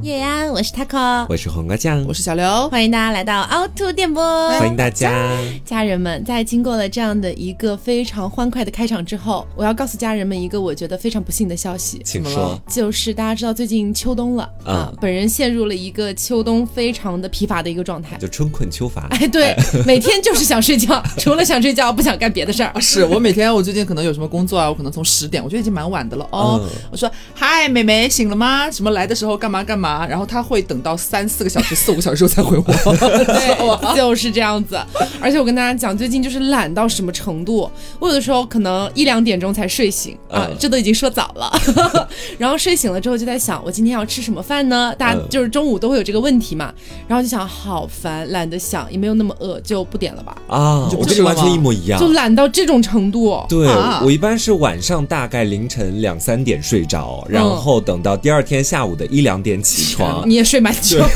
[0.00, 5.10] 叶安，我是 taco，我是黄瓜酱，我是小刘，欢迎大家来到凹凸电波，欢迎大家，
[5.64, 6.24] 家人们。
[6.24, 19.08] 在经过了这样的一个非常欢快的开场之后，我要告诉家人们一个我觉得非常不幸的消息，请说，就是大家知道最近秋冬了啊，本人陷入了一个秋冬非常的疲乏的一个状态，就春困秋乏。
[19.10, 19.52] 哎，对，
[19.84, 22.72] 每天就是想睡觉， 除了想睡觉，不想干别的事儿。
[22.80, 26.64] 是我每天，我最近可能有什么工作啊，我可能从十点，我觉得已经蛮晚的了哦。
[26.92, 28.70] 我说嗨，美眉醒了吗？
[28.70, 29.87] 什么来的时候干嘛干嘛？
[29.88, 32.64] 啊，然后他会等到三四个小时、四五个小时之后才回我，
[33.24, 34.78] 对， 就是这样子。
[35.18, 41.50] 而且我跟大家讲，最近就是懒到什么程度，我有的时候可能一两点钟才睡醒啊，这都已经说早了。
[42.36, 44.94] 然后睡醒了之后就在想，我今天要吃什么饭呢？
[44.98, 46.70] 大家就是中午都会有这个问题嘛。
[47.06, 50.36] 然后就想，好烦，懒得想，也没有那么饿，就不点了吧。
[50.48, 53.42] 啊，我跟你完全一模一样，就懒到这种程度。
[53.48, 53.66] 对
[54.02, 59.77] 我一般是晚上大概凌晨两三点睡着，然后等到第二天下午的一两点起。
[59.78, 60.98] 起床， 你也睡蛮久，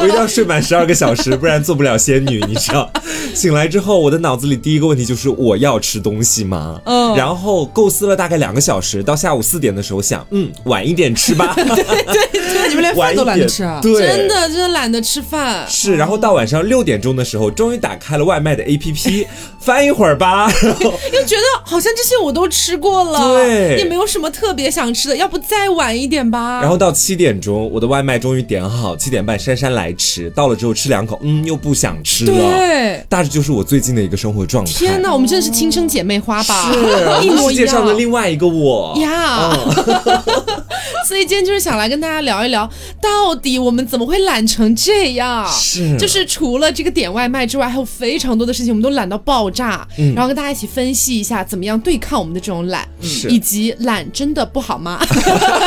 [0.00, 2.42] 我一定要睡满十二个小时，不然做不了仙女。
[2.48, 2.90] 你知道，
[3.34, 6.80] 醒来之后，我的脑子里第一个问题就是我要吃东西吗？
[6.84, 11.52] 嗯，然后构思了大概两个小时，到下午四点的时候想，嗯，晚一点吃吧。
[11.54, 11.74] 对对
[12.32, 13.80] 对，你们连饭都懒得吃啊？
[13.82, 15.66] 对，真的真的懒得吃饭。
[15.68, 19.26] 是，然后到晚上六点钟的时候，终于打开了外卖的 APP，
[19.60, 26.60] 翻一会儿吧，又觉得好像这些我都吃过了，对，也没有什么特别想吃的，要不再晚一点吧。
[26.60, 27.57] 然后到七点钟。
[27.66, 30.30] 我的外卖终于点好，七点半姗姗来迟。
[30.30, 32.32] 到了之后吃两口，嗯，又不想吃了。
[32.32, 34.72] 对，大致就是我最近的一个生活状态。
[34.72, 36.72] 天哪，我们真的是亲生姐妹花吧？
[36.72, 39.50] 是，世界上的另外一个我呀。
[41.06, 42.68] 所以今天就是想来跟大家聊一聊，
[43.00, 45.46] 到底我们怎么会懒成这样？
[45.50, 49.86] 是，就是除了这个点外卖之外，还有非常多的事情，我们都懒到爆炸。
[49.98, 52.86] 嗯，然后跟大家一起分析一下，怎么样对抗我们的这种懒，
[53.28, 54.98] 以及懒真的不好吗？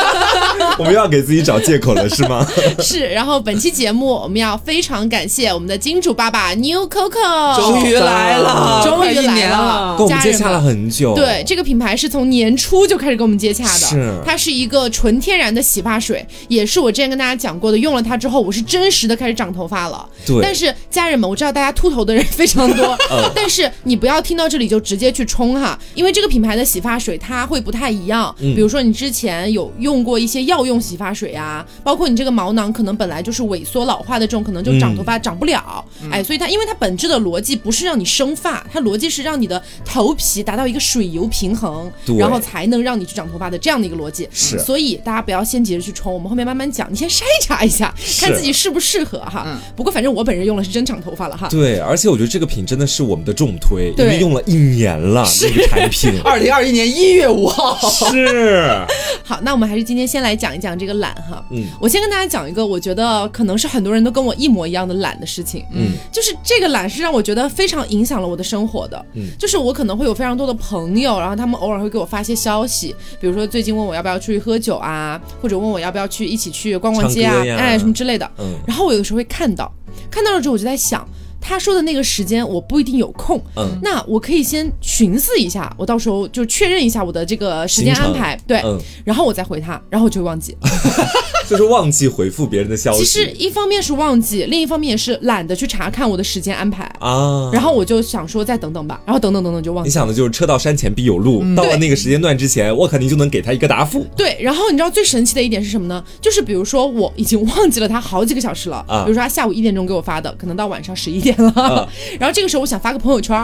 [0.77, 2.47] 我们要给自己找借口了，是吗？
[2.79, 3.09] 是。
[3.09, 11.13] 然后本期节目我们要非常感谢我们的金主爸爸 New Coco，终于来了，终于来了，跟我们接洽了很久。
[11.13, 14.13] 对，这个品牌是从年初就开始跟我们接洽的，是。
[14.25, 15.41] 它是一个纯天。
[15.41, 20.07] 然的洗发水也是我之前跟大家讲过的，用了它之后，我是真实的开始长头发了。
[20.23, 22.95] 对，但是家人们，我知道大家秃头的人非常多，
[23.33, 28.35] 但是你不要听到这里就直接去冲哈，因为这个品牌的洗发水它会不太一样。
[28.37, 35.83] 比如说你之前有用过一些药用洗发水啊，包括你这个毛囊可能本来就是萎缩老化的这种，可能就长头发长不了。
[36.11, 41.89] 哎，所以它因为它本质的逻辑不是让你生发，它逻辑是让你的头皮达到一个水油平衡，
[42.19, 44.27] 然后才能让你去长头发的这样的一个逻辑。
[44.33, 45.21] 是，所以大家。
[45.21, 46.91] 不要先急着去冲，我们后面慢慢讲。
[46.91, 49.45] 你先筛查一下，看自己适不适合哈。
[49.75, 51.47] 不过反正我本人用了是真长头发了哈。
[51.47, 56.19] 对，而且我觉得这个品真的是我们的重推，因为用了一年了这个产品。
[56.25, 58.83] 二零二一年一月五号是。
[59.23, 61.45] 好，那我们还是今天先来讲一讲这个懒哈。
[61.51, 65.65] 嗯，我先跟大家讲一个，我觉得可能是很多人都跟我一模一样的懒的事情。
[65.73, 69.05] 嗯，就是这个懒是让我觉得非常影响了我的生活的。
[69.13, 75.19] 嗯，就是我可能会有非常多的朋友，然后他们偶尔会给我发一些消息，比如说最近问我要不要出去喝酒啊。
[75.41, 78.29] 或者问我要不要去一起去逛逛街啊，哎，什么之类的。
[78.37, 79.71] 嗯，然后我有的时候会看到，
[80.09, 81.07] 看到了之后我就在想。
[81.41, 88.61] 他说的那个时间我不一定有空，嗯，那我可以先寻思一下，我到时候就确认一下我的这个时间安排，对，
[89.03, 90.55] 然后我再回他，然后我就会忘记，
[91.49, 92.99] 就是忘记回复别人的消息。
[92.99, 97.49] 其实一方面是忘记，另一方面也是懒得去查看我的时间安排啊。
[97.51, 99.89] 然后我就想说再等等吧，然后等等等等就忘记。
[99.89, 104.05] 你想的就是车到山前必有路，到了那个时间段之前，我肯定就能给他一个答复。
[104.15, 106.03] 对，然后你知道最神奇的一点是什么呢？
[106.21, 111.30] 就是比如说我已经忘记了他好几个小时了，比如说他下午一点钟给我发的，可能到晚上十一点。
[111.37, 111.87] 了，
[112.19, 113.35] 然后这个时候我想发个朋友圈，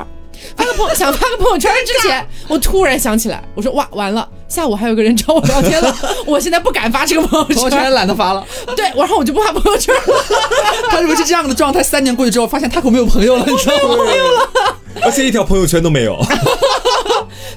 [0.55, 10.01] 发个朋 想发个朋友圈之前，我突然想起来，我说哇完了，下午还有个人找我聊天了， 我现在不敢发这个朋友圈，朋友圈懒得发了，对，然后我就不发朋友圈了。
[10.89, 13.95] 他如果是这样的状态，三年过去之后，发现他可没有朋友了，你知道吗？
[14.05, 14.49] 没有了，
[15.01, 16.17] 而且一条朋友圈都没有。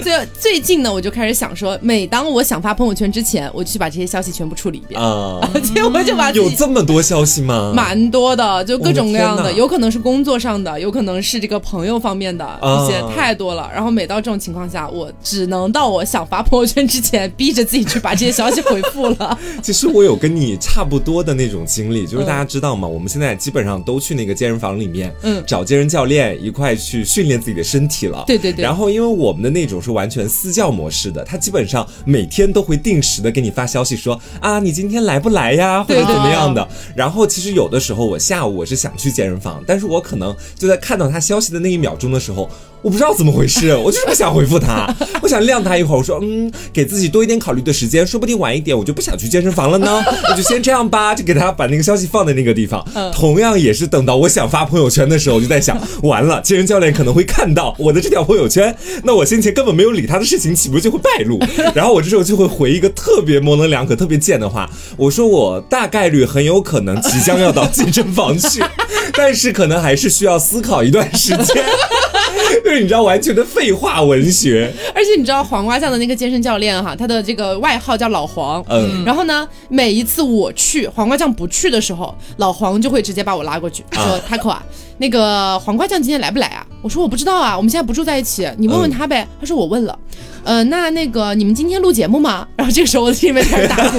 [0.02, 5.40] 所以最近呢，我就开始想说，每当我想发朋友圈之前，我就去把这些消息全部处理一遍啊。
[5.74, 7.72] 结果就把有这么多消息吗？
[7.74, 13.70] 蛮多的，就各种各样的，有可能是工作上的，有可能是这个朋友方面的一些，太多了。
[13.72, 19.38] 然后每到这种情况下，我只能到我想发朋友圈之前，逼着自己去把这些消息回复了。
[19.62, 22.86] 其实我有跟你差不多的那种经历，就是大家知道吗？
[22.86, 28.24] 我们现在基本上都去那个健身房里面，嗯，找健身教练一块去训练自己的身体了。
[28.26, 28.62] 对对对。
[28.62, 29.90] 然后因为我们的那种是。
[29.90, 36.66] 完全私教模式的，他基本上每天都会定时的给你发消息说啊，你今天来不来呀，或者怎么样的。
[36.94, 42.48] 然后其实有的时候我下午我是想去健身房，但是我可能就在看到他消息的那一秒钟的时候。
[42.82, 44.88] 我不知道怎么回事， 我就是不想回复他，
[45.20, 45.98] 我想晾他一会儿。
[45.98, 50.02] 我说，嗯，给自己多一点考虑的时间，说不定晚一点我就不想去健身房了呢。
[50.30, 52.82] 我就先这样吧，就给他把那个消息放在那个地方。
[53.12, 58.74] 同样也是等到我想发朋友圈的时候，我就在想，完了，健身教练可能会看到我的这条朋友圈，
[59.04, 61.38] 那我先前根本没有理他的事情，岂不是就会败露？
[61.76, 64.66] 然后我这时候就会回一个特别模棱两可、特别贱的话，
[64.96, 68.64] 我说我大概率很有可能即将要到健身房去，
[69.12, 71.62] 但是可能还是需要思考一段时间。
[72.64, 78.64] 就是你知道完全的废话文学，而且你知道黄瓜酱的那个健身教练哈，他的这个外号叫老黄。
[78.68, 84.62] 嗯，然后呢，每一次我去黄瓜酱不去的时候，老黄就会直接把我拉过去，说 Taco 啊，
[84.98, 86.66] 那个黄瓜酱今天来不来啊？
[86.82, 89.26] 我说我不知道啊，我们现在不住在一起，你问问他呗。
[89.40, 89.98] 他说我问了。
[90.42, 92.46] 呃，那那个你们今天录节目吗？
[92.56, 93.98] 然后这个时候我的心里面开始打鼓，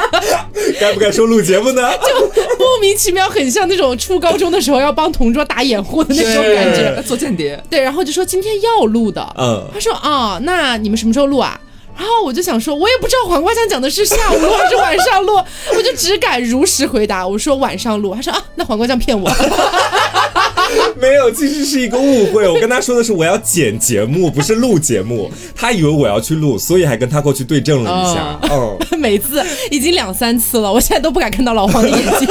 [0.80, 1.82] 该不该说录节目呢？
[2.00, 2.08] 就
[2.58, 7.62] 莫名其妙，很像那种初高中的时候要帮同桌打掩护的那种感觉，做间谍。
[7.68, 9.22] 对，然后就说今天要录的。
[9.36, 11.60] 嗯，他说啊，那你们什么时候录啊？
[11.94, 15.36] 然后我就想说，我也不知道黄瓜酱讲的是下午录还是晚上录，
[15.76, 18.14] 我就只敢如实回答，我说晚上录。
[18.14, 19.30] 他说啊，那黄瓜酱骗我。
[21.00, 22.48] 没有，其实是一个误会。
[22.48, 25.30] 我跟他说的是我要剪节目，不是录节目。
[25.54, 28.38] 他以为我要去录，所以还跟他过去对证了一下。
[28.54, 32.28] 哦， 每次已经两三次了，我现在都不敢看到老黄的眼睛。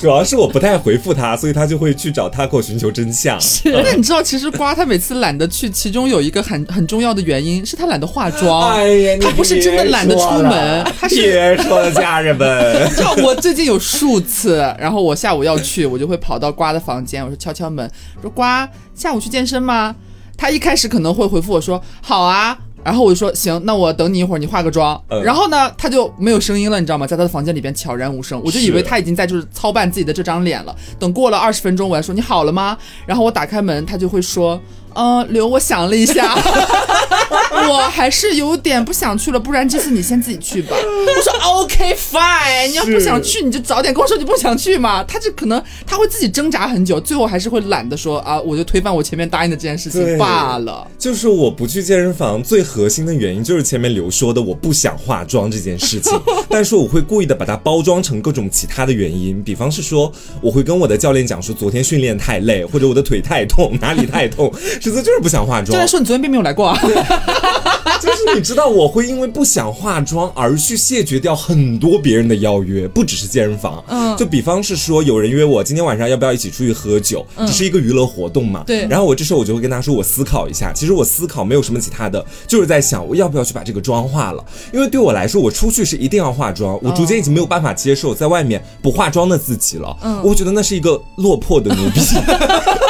[0.00, 3.38] 主要是我不太回复他，所以他就会去找他给我寻求真相。
[3.40, 8.72] 是，那你知道，其实瓜他每次懒得去，其中有一个很很重要的原因是他懒得化妆。
[8.72, 12.90] 哎呀，他不是真的懒得出门，他是别说了，家人们。
[12.96, 17.90] 就我最近有数次，然后我下午要去，我就会跑到瓜的房间，我说敲敲门，
[18.22, 19.94] 说瓜下午去健身吗？
[20.36, 22.56] 他一开始可能会回复我说好啊。
[22.84, 25.02] 然后我就说行，那我等你一会儿，你化个妆。
[25.24, 27.04] 然后呢，他就没有声音了，你知道吗？
[27.04, 30.76] 在他的房间里边悄然无声，我就以为他已经在就是操办自己的这张脸了。
[30.96, 32.78] 等过了二十分钟，我还说你好了吗？
[33.04, 34.60] 然后我打开门，他就会说。
[34.98, 36.34] 嗯，刘，我想了一下，
[37.68, 40.76] 我还是有点不想去了，不然这次你先自己去吧。
[40.76, 45.02] 我说 OK fine，你要不想去，你就早点跟我说你不想去嘛。
[45.04, 50.86] 他就可能他会自己挣扎很久，最后还是会懒得说啊，我就推翻我前面答应的这件事情罢了。
[50.98, 56.12] 就是我不去健身房最核心的原因，就是前面刘说的我不想化妆这件事情。
[56.48, 64.52] 但是我会故意的把它包装成各种其他的原因，比方是说我会跟我的教练讲说昨天训练太累，或者我的腿太痛，哪里太痛。
[64.80, 65.72] 实则就是不想化妆。
[65.72, 66.78] 教练说你昨天并没有来过啊。
[68.00, 73.82] 就是你知道我会因为不想化妆而去谢绝掉很多别人的邀约，不只是健身房。
[73.88, 74.16] 嗯。
[74.16, 78.62] 就比方是说有人约我今天晚上要不要一起出去喝酒，只是一个娱乐活动嘛？
[78.66, 78.86] 对。
[78.86, 80.72] 然后我这时候我就会跟他说我思考一下。
[80.72, 84.44] 其实我思考没有什么其他的，就是在想我要不要去把这个妆化了。
[84.72, 86.78] 因为对我来说，我出去是一定要化妆。
[86.82, 89.96] 我逐渐已经没有办法接受在外面不化妆的自己了。
[90.02, 90.20] 嗯。
[90.22, 92.00] 我觉得那是一个落魄的奴婢。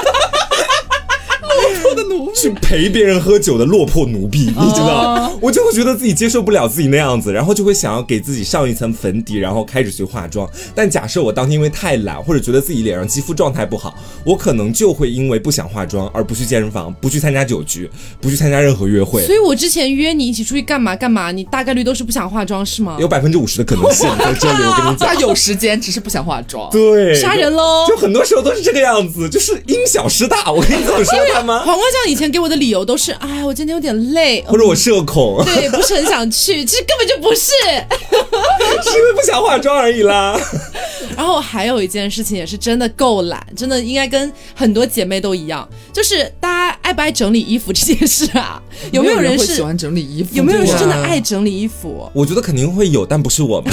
[2.47, 5.33] 去陪别人喝酒的落魄奴婢，你知道？
[5.41, 10.49] 我就会觉得自己接受不了自己那样子，然后就会想要给自己上一层粉底，然后开始去化妆。
[10.73, 13.93] 但假设我当天因为太懒，或者觉得自己脸上肌肤状态不好，
[14.25, 17.91] 我可能就会因为不想化妆而不去健身房，不去参加酒局，
[18.21, 19.27] 不去参加任何约会。
[19.27, 22.97] 所以我之前约你一起出去干嘛干嘛，你大概率都是不想化妆是吗？
[23.01, 25.09] 有百分之五十的可能性在这里，我跟你讲。
[25.09, 26.71] 他有时间，只是不想化妆。
[26.71, 27.87] 对，杀人喽！
[27.89, 30.53] 就很多时候都是这个样子，就是因小失大。
[30.53, 31.59] 我跟你这么说 他吗？
[31.65, 36.63] 黄瓜酱以前给我的理由都是，哎，我今天有点累，或者我社恐，对，不是很想去。
[36.67, 40.39] 其实根本就不是，是因为不想化妆而已啦。
[41.17, 48.61] 然后还有一件事情也是真的够懒，真的应该跟很多姐妹都一样，就是大家爱不爱整理衣服这件事啊？
[48.93, 50.37] 有没有人是喜欢整理衣服？
[50.37, 52.07] 有没有人是真的爱整理衣服？
[52.13, 53.73] 我觉得肯定会有，但不是我们，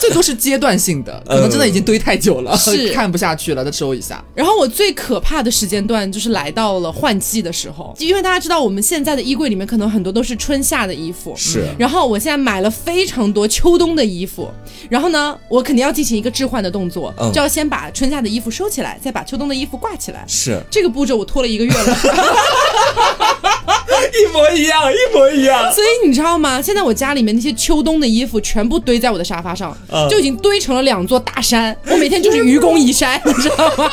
[0.00, 4.24] 这都是阶段性的，可能真的已经堆太久了，是看不下去了，再收一下。
[4.34, 11.66] 然后我最可怕的时间段就是来到了换季的时候，因为大家知道我们现在的衣柜里面可能很多都是春夏的衣服，是。
[11.76, 14.48] 然后我现在买了非常多秋冬的衣服，
[14.88, 20.24] 然后呢，我肯定要进行一个置换的动作，就要先把春夏的衣服收起来，再把秋冬的衣服挂起来。
[20.28, 21.96] 是这个步骤我拖了一个月了。
[24.12, 25.72] 一模一样，一模一样。
[25.72, 26.60] 所以你知道吗？
[26.60, 29.76] 现在我家里面那些秋冬的衣服全部堆在我的沙发上，
[30.10, 31.76] 就已经堆成了两座大山。
[31.86, 33.90] 我每天就是愚公移山，你知道吗？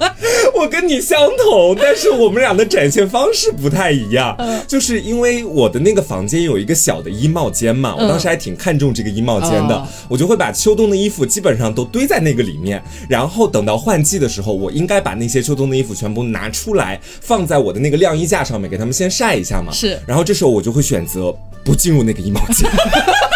[0.54, 4.36] 我跟你相同，但是我们俩的展现方式不太一样。
[4.66, 19.72] 就是因为我的那个房间有一个小的衣帽间嘛，我当时还挺看重这个衣帽间的，我就会把秋冬的衣服基本上都堆在那个里面，然后等到换季的时候，我应该把那些秋冬的衣服全部拿出来，放在我的那个晾衣架上面，给他们先晒一下嘛。
[19.72, 22.70] 是，然后这时候我就会选择不进入那个衣帽间。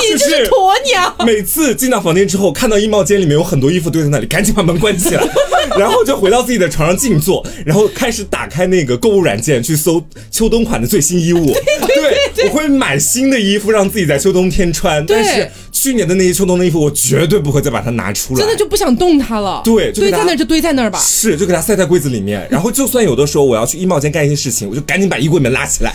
[0.00, 1.14] 你就是鸵鸟。
[1.26, 5.22] 每次进到房间之后，看到衣帽间里面有很多衣服堆在那里，赶紧把门关起来，
[5.78, 11.52] 然后就回到自己的床上静坐，然后开始打开那个购物软件去搜秋冬款的最新衣物。
[11.86, 15.50] 对，我会买新的衣服让自己在秋冬天穿，但是。
[15.74, 19.62] 去年的那些秋冬的衣服，我绝对不会再把它拿出来，真的就不想动它了。
[19.64, 20.98] 对，堆在那儿就堆在那儿吧。
[20.98, 22.46] 是，就给它塞在柜子里面。
[22.50, 25.92] 然后，就算有的时候我要去衣帽间干一些事情，我就赶紧把衣柜门拉起来，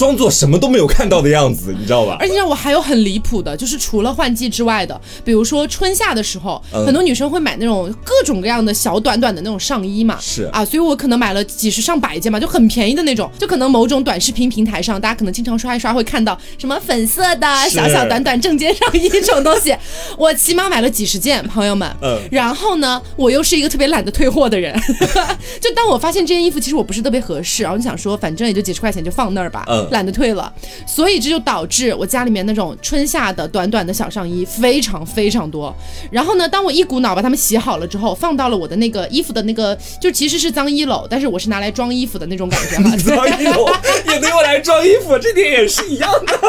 [0.00, 2.16] 装作什么都没有看到的样子，你知道吧？
[2.18, 10.16] 而且让我还有很离谱的，就是除了换季之外的，比如说春夏的时候，很多女生会买那种各种各样的小短短的那种上衣嘛。
[10.18, 13.30] 是啊，所以我可能买了几十上百件嘛，就很便宜的那种。
[13.38, 19.76] 就可能某种短视频平台上，大家可能经常刷一刷会看到什么粉色的小小短短正肩上衣这种东西。
[20.16, 21.86] 我起码买了几十件，朋友们。
[22.00, 22.18] 嗯。
[22.32, 24.74] 然后呢，我又是一个特别懒得退货的人。
[25.60, 29.62] 就当我发现这件衣服其实我不是特别合适，然后就想说，反正也就几十块钱，就放那儿吧。
[29.68, 29.86] 嗯。
[29.90, 30.52] 懒得退了，
[30.86, 35.74] 所以这就导致我家里面那种春夏的短短的小上衣非常非常多。
[36.10, 42.90] 然后呢，当我一股脑把它们洗好了之后，放到了我的那个衣服的那个，就其实是脏衣篓，但是我是拿来装衣服的那种感觉嘛。
[42.98, 46.40] 脏衣篓也得用来装衣服，这点也是一样的。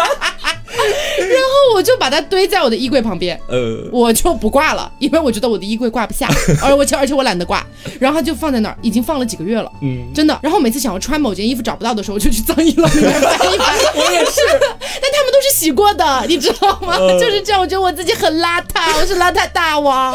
[1.18, 6.28] 然后我就把它堆在我的衣柜旁边，呃，我就不挂了，因为我觉得我的衣柜挂不下，
[6.64, 7.66] 而我且而且我懒得挂，
[8.00, 10.38] 然后它就放在那儿，已经放了几个月了，嗯，真的。
[10.42, 13.76] 然后每次想要穿某件衣服找不到的时候，我就去脏衣篓里面翻一翻。
[13.96, 16.98] 我也是，但他们都是洗过的，你知道吗？
[17.20, 20.14] 就是这样，我觉得我自己很邋遢，我是邋遢大王。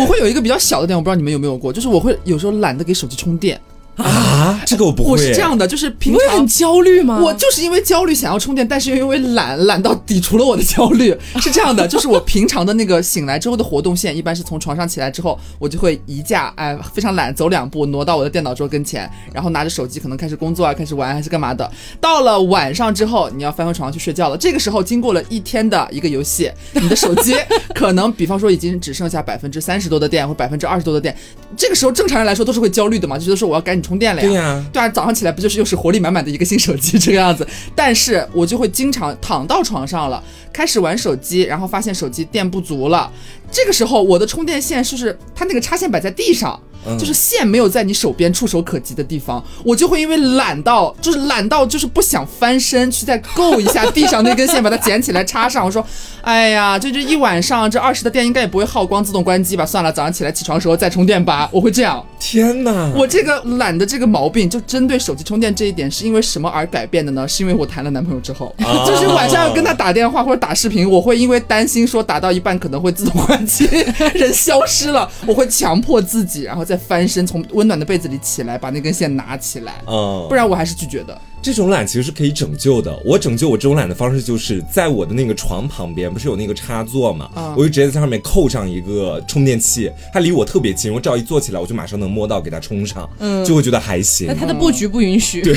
[0.00, 3.60] 我会有一个比较小的点，我不知道你们有没有过，就是我会有时候懒得给手机充电。
[3.98, 5.10] 啊，这个我不会。
[5.10, 7.18] 我是这样的，就是平常很焦虑吗？
[7.20, 11.16] 我就是因为焦虑想要充电，但是又因为懒，懒到抵除了我的焦虑。
[11.40, 21.68] 是这样的，就是我平常的那个醒来之后的活动线，一般是从床上起来之后，我就会移架，哎，非常懒，走两步挪到我的电脑桌跟前，然后拿着手机可能开始工作啊，开始玩还是干嘛的。
[22.00, 24.36] 到了晚上之后，你要翻回床上去睡觉了。
[24.36, 27.34] 这个时候经过了一天的一个游戏，你的手机
[27.74, 31.16] 可能比方说已经只剩下百分之三十多的电或百分之二十多的电。
[31.56, 33.87] 这个时候正常人来说都是会焦虑的嘛，就觉得说我要赶紧。
[33.88, 37.46] 充电了呀，对呀，对啊，早上起来不就是又是活力满满的一个新手机这个样子？
[37.74, 43.10] 但是我就会经常躺到床上了，开始玩手机，然后发现手机电不足了。
[43.50, 46.60] 这个时候我的充电线就是它那个插线摆在地上。
[46.96, 55.64] 就是线没有在你手边触手可及的地方，我就会因为懒到，就是懒到就是不想翻身去再够一下地上那根线，把它捡起来插上。
[55.64, 55.84] 我说，
[56.22, 59.66] 哎呀，这这一晚上这二十的电应该也不会耗光，自动关机吧？
[59.66, 61.48] 算了，早上起来起床时候再充电吧。
[61.52, 62.04] 我会这样。
[62.18, 67.26] 天哪，我这个懒的这个毛病，就针对手机充电这一点，是因为什么而改变的呢？
[67.28, 68.54] 是因为我谈了男朋友之后，
[68.86, 73.66] 就是晚上要跟他打电话或者打视频，我会因为担心说打到一半可能会自动关机，
[74.14, 76.77] 人消失了，我会强迫自己，然后再。
[76.78, 81.20] 翻身从温暖的被子里起来，把那根线拿起来，嗯，不然我还是拒绝的。
[81.40, 82.94] 这种懒其实是可以拯救的。
[83.04, 87.30] 我拯救我这种懒的方式，就是在我的那个床旁边，不是有那个插座嘛？
[87.56, 94.26] 我就直接在上面扣上一个充电器，它离我特别近，我只要一坐起来，我就马上能摸到，给它充上，嗯，就会觉得还行。
[94.26, 95.40] 那它的布局不允许。
[95.42, 95.56] 对，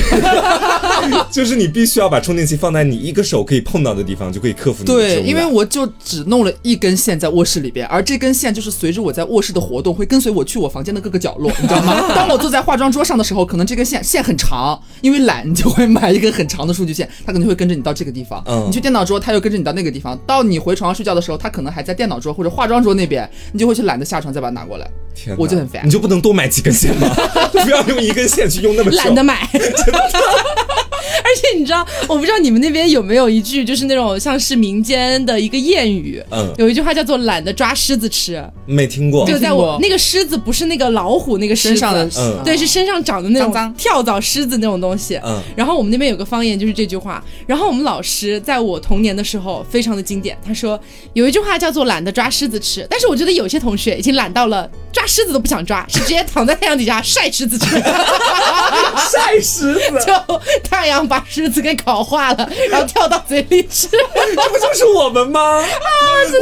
[1.30, 4.84] 就是你必须要把充电器放在你一个手可以碰到的地方，就可以克服。
[4.84, 12.08] 对，因为我就只弄了一根线在卧室里边，而这根线就是随着我在卧室的活动，会跟随我去我房间的各个角落，你知道吗？
[12.14, 15.71] 当我坐在化妆桌上的时候，可能这根线线很长，因为懒就。
[15.72, 18.42] 会买一根很长的数据线，它可能会跟着你到这个地方。
[18.46, 20.18] 嗯，你去电脑桌，它又跟着你到那个地方。
[20.26, 24.88] 到你回床上睡觉的时候，它可能还在电脑桌或者化妆桌那边，你就会去懒得下床再把它拿过来。
[25.14, 25.86] 天，我就很烦。
[25.86, 27.08] 你就不能多买几根线吗？
[27.52, 29.48] 不要用一根线去用那么懒得买。
[29.52, 29.60] 而
[31.36, 36.22] 且你知道，我不知道你们那边有没有一句，就是那种像是民间的一个谚语。
[36.30, 39.26] 嗯，有一句话叫做“懒得抓狮子吃”，没听过。
[39.26, 42.08] 就在我那个狮子不是那个老虎那个身上的，
[42.44, 45.18] 对，是身上长的那种跳蚤狮子那种东西。
[45.24, 47.22] 嗯，然后我们那边有个方言就是这句话。
[47.46, 50.78] 然后我们老师在我童年的时候非常的经典，他说
[51.14, 57.66] 有一句话叫做“懒得抓狮子吃”，但是我觉得有些同学已经懒到了抓狮子都不想抓，是直接躺在太阳底下晒狮子去。
[59.10, 61.02] 晒狮子， 就太阳。
[61.12, 65.40] 把狮子给烤化了，然后跳到嘴里吃， 这不就是我们吗？
[65.40, 65.64] 啊，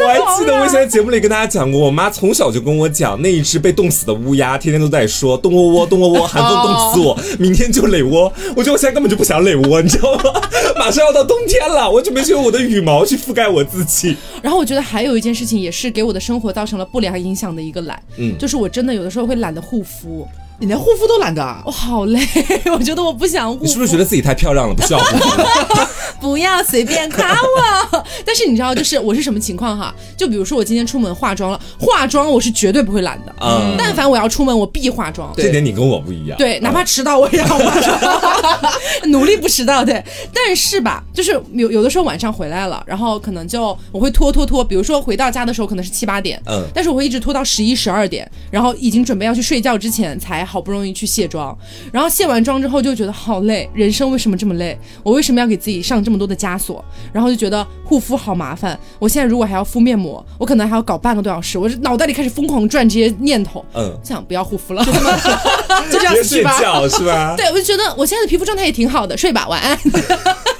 [0.02, 8.30] 我还记得我以前在节目里跟大家讲过，我妈从小就跟我讲，那一只被冻死的乌鸦，天天都在说冻窝窝，冻窝窝，寒风冻死我，明天就垒窝。
[8.54, 10.42] 我觉得我现在根本就不想垒窝，你知道吗？
[10.76, 14.16] 马上要到冬天了，我准备用我的羽毛去覆盖我自己。
[14.42, 20.26] 然后我觉得还有一件事情，也是给我的生活造成了不良影响的一个懒，嗯，就是我真的有的时候会懒得护肤。
[20.60, 22.20] 你连护肤都懒得，我好累，
[22.70, 23.64] 我觉得我不想护。
[23.64, 25.40] 你是不是觉得自己太漂亮了，不需要护肤？
[26.20, 28.04] 不要随便夸我。
[28.26, 29.94] 但是你知道，就是我是什么情况哈？
[30.18, 33.34] 就比如说我今天出门化妆了，化妆我是绝对不会懒的。
[33.40, 35.32] 嗯，但凡我要出门，我必化妆。
[35.34, 36.36] 这点你跟我不一样。
[36.36, 37.98] 对，哪怕迟到我也要化妆，
[39.10, 39.82] 努力不迟到。
[39.82, 44.62] 对，但是吧，就是有有的时候晚上回来了，然后可能就我会拖拖拖。
[44.62, 50.46] 比如说回到家的时候可能是七八点，嗯，但是我会一直拖到十一十二点，然后已经准备要去睡觉之前才。
[50.50, 51.56] 好不容易去卸妆，
[51.92, 54.76] 然后卸完妆之后就觉得好累，人生为什么这么累？
[55.04, 56.84] 我为什么要给自己上这么多的枷锁？
[57.12, 58.78] 然后就觉得护肤好麻烦。
[58.98, 61.56] 我现在如果还要敷面膜，我可能还要搞半个多小时。
[61.56, 64.84] 我脑袋里开始疯狂转这些念头，嗯，想不要护肤了，
[65.92, 67.34] 就这样睡觉是吧？
[67.38, 69.78] 对，我就觉得我现在的皮肤状态也挺好的，睡吧，晚安。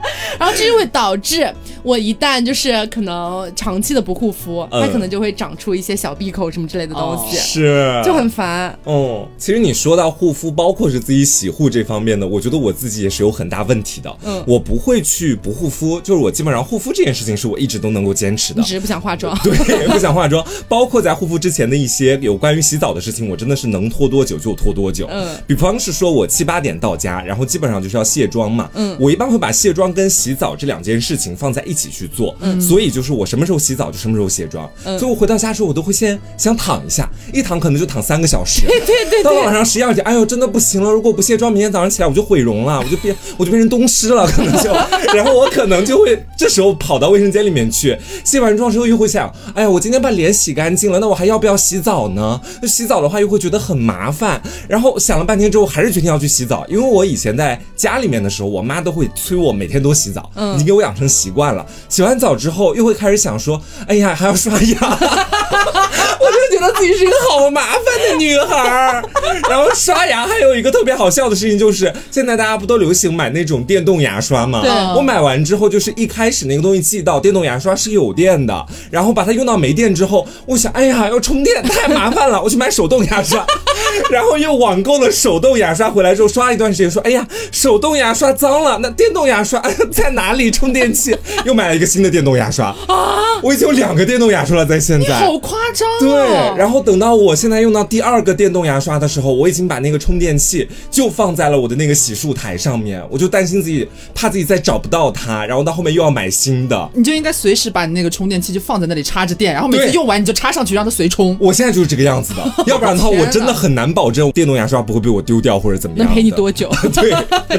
[0.38, 1.52] 然后这就会导致。
[1.84, 8.76] 我一旦就是可能长期的不护肤，它可能就会长出一些小闭口什么之类的东西，是就很烦。
[8.84, 14.14] 哦，其实你说到护肤，包括是自己洗护这方面的，我觉得我自己也是有很大问题的。
[14.24, 18.60] 嗯，我不会去不护肤，就是我基本上护肤这件事情是我一直都能够坚持的。
[18.60, 20.44] 你只是不想化妆， 对，不想化妆。
[20.68, 25.06] 包括在护肤之前的一些有关于洗澡的事情，我真的是能拖多久就拖多久。
[25.10, 28.68] 嗯，比方是说我七八点到家，然后基本上就是要卸妆嘛。
[28.74, 32.36] 嗯，我一般会把卸妆跟洗澡这两件事情放在一起去做。
[32.60, 34.68] 所以就是我什么时候洗澡就什么时候卸妆，
[34.98, 38.62] 所以我回到家之后我都会先想躺一下，一躺可能就躺三个小时。
[38.68, 39.22] 对对对。
[39.22, 44.72] 到了晚上十一二点，哎呦真的不行了，如果不卸妆，明天早上起来我就毁容了，我就变我就变成东施了，可能就，
[45.14, 52.40] 然后我可能就会这时候跑到卫生间里面去，卸完妆之后又会想，哎呀我今天把脸洗干净了，那我还要不要洗澡呢？
[52.62, 64.78] 那洗澡的话又会觉得很麻烦，然后想了半天之后还是决定要去洗澡，因为我以前在家里面的时候，我妈都会催我每天都洗澡，已经给我养成习惯了，洗完澡之后又会开始想说，哎呀，还要刷牙，
[66.20, 69.02] 我就觉得自己是一个好麻烦的女孩。
[69.48, 74.60] 然后刷牙还有一个特别好笑的事情，就是现在大家不都流行买那种电动牙刷吗？
[74.62, 74.70] 对。
[74.96, 83.46] 我买完之后，就是一开始那个东西寄到，电动牙刷是有电的，然后把它用到没电之后，我想，哎呀，要充电太麻烦了，我去买手动牙刷，
[84.10, 89.58] 然后又网购了手动牙刷回来之后刷了一段时间，说，哎呀，手动牙刷脏了，那电动牙刷
[89.90, 91.16] 在哪里充电器？
[91.44, 91.88] 又买了一个。
[91.88, 93.40] 新的电动牙刷啊！
[93.42, 95.20] 我已经有两个电动牙刷了，在现在。
[95.20, 95.88] 好夸张。
[96.00, 106.90] 对，然后等到我现在用到第二个电动牙刷的时候，我已经把那个充电器就放在了我的那个洗漱台上面，我就担心自己，怕自己再找不到它，然后到后面又要买新的。
[106.92, 111.34] 你就应该随时把你那个充电器就放在那里插着电，然后每次用完你就插上去让它随充。
[111.40, 116.04] 我现在就是这个样子的，要不然的话我真的很难保证电动牙刷不会被我丢掉或者怎么样。
[116.06, 116.70] 能陪你多久？
[116.92, 117.10] 对，